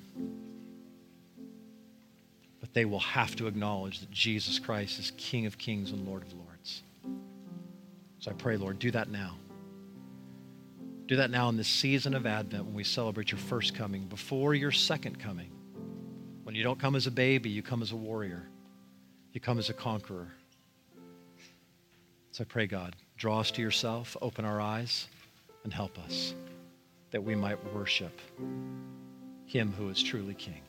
But 2.60 2.74
they 2.74 2.86
will 2.86 3.00
have 3.00 3.36
to 3.38 3.48
acknowledge 3.48 4.00
that 4.00 4.12
Jesus 4.12 4.60
Christ 4.60 5.00
is 5.00 5.12
King 5.18 5.46
of 5.46 5.58
kings 5.58 5.92
and 5.92 6.08
Lord 6.08 6.24
of 6.24 6.34
lords. 6.34 6.84
So 8.20 8.32
I 8.32 8.34
pray, 8.34 8.58
Lord, 8.58 8.80
do 8.80 8.92
that 8.92 9.10
now. 9.10 9.36
Do 11.08 11.18
that 11.18 11.30
now 11.30 11.50
in 11.50 11.58
this 11.58 11.68
season 11.68 12.16
of 12.16 12.26
Advent 12.26 12.66
when 12.66 12.74
we 12.74 12.84
celebrate 12.84 13.32
your 13.32 13.38
first 13.38 13.76
coming, 13.76 14.06
before 14.06 14.56
your 14.56 14.72
second 14.72 15.20
coming. 15.20 15.52
When 16.44 16.56
you 16.56 16.64
don't 16.64 16.80
come 16.80 16.96
as 16.96 17.06
a 17.06 17.12
baby, 17.12 17.50
you 17.50 17.62
come 17.62 17.82
as 17.82 17.92
a 17.92 17.96
warrior, 17.96 18.44
you 19.34 19.40
come 19.40 19.60
as 19.60 19.70
a 19.70 19.74
conqueror. 19.74 20.32
So 22.32 22.44
I 22.44 22.46
pray, 22.46 22.66
God, 22.66 22.96
draw 23.18 23.40
us 23.42 23.52
to 23.52 23.62
yourself, 23.62 24.18
open 24.22 24.46
our 24.46 24.60
eyes, 24.60 25.08
and 25.64 25.72
help 25.72 26.00
us 26.00 26.34
that 27.12 27.24
we 27.24 27.36
might 27.36 27.58
worship 27.74 28.20
him 29.46 29.72
who 29.78 29.90
is 29.90 30.02
truly 30.02 30.34
King. 30.34 30.62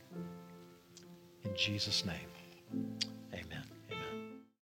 In 1.44 1.56
Jesus' 1.56 2.04
name, 2.04 2.96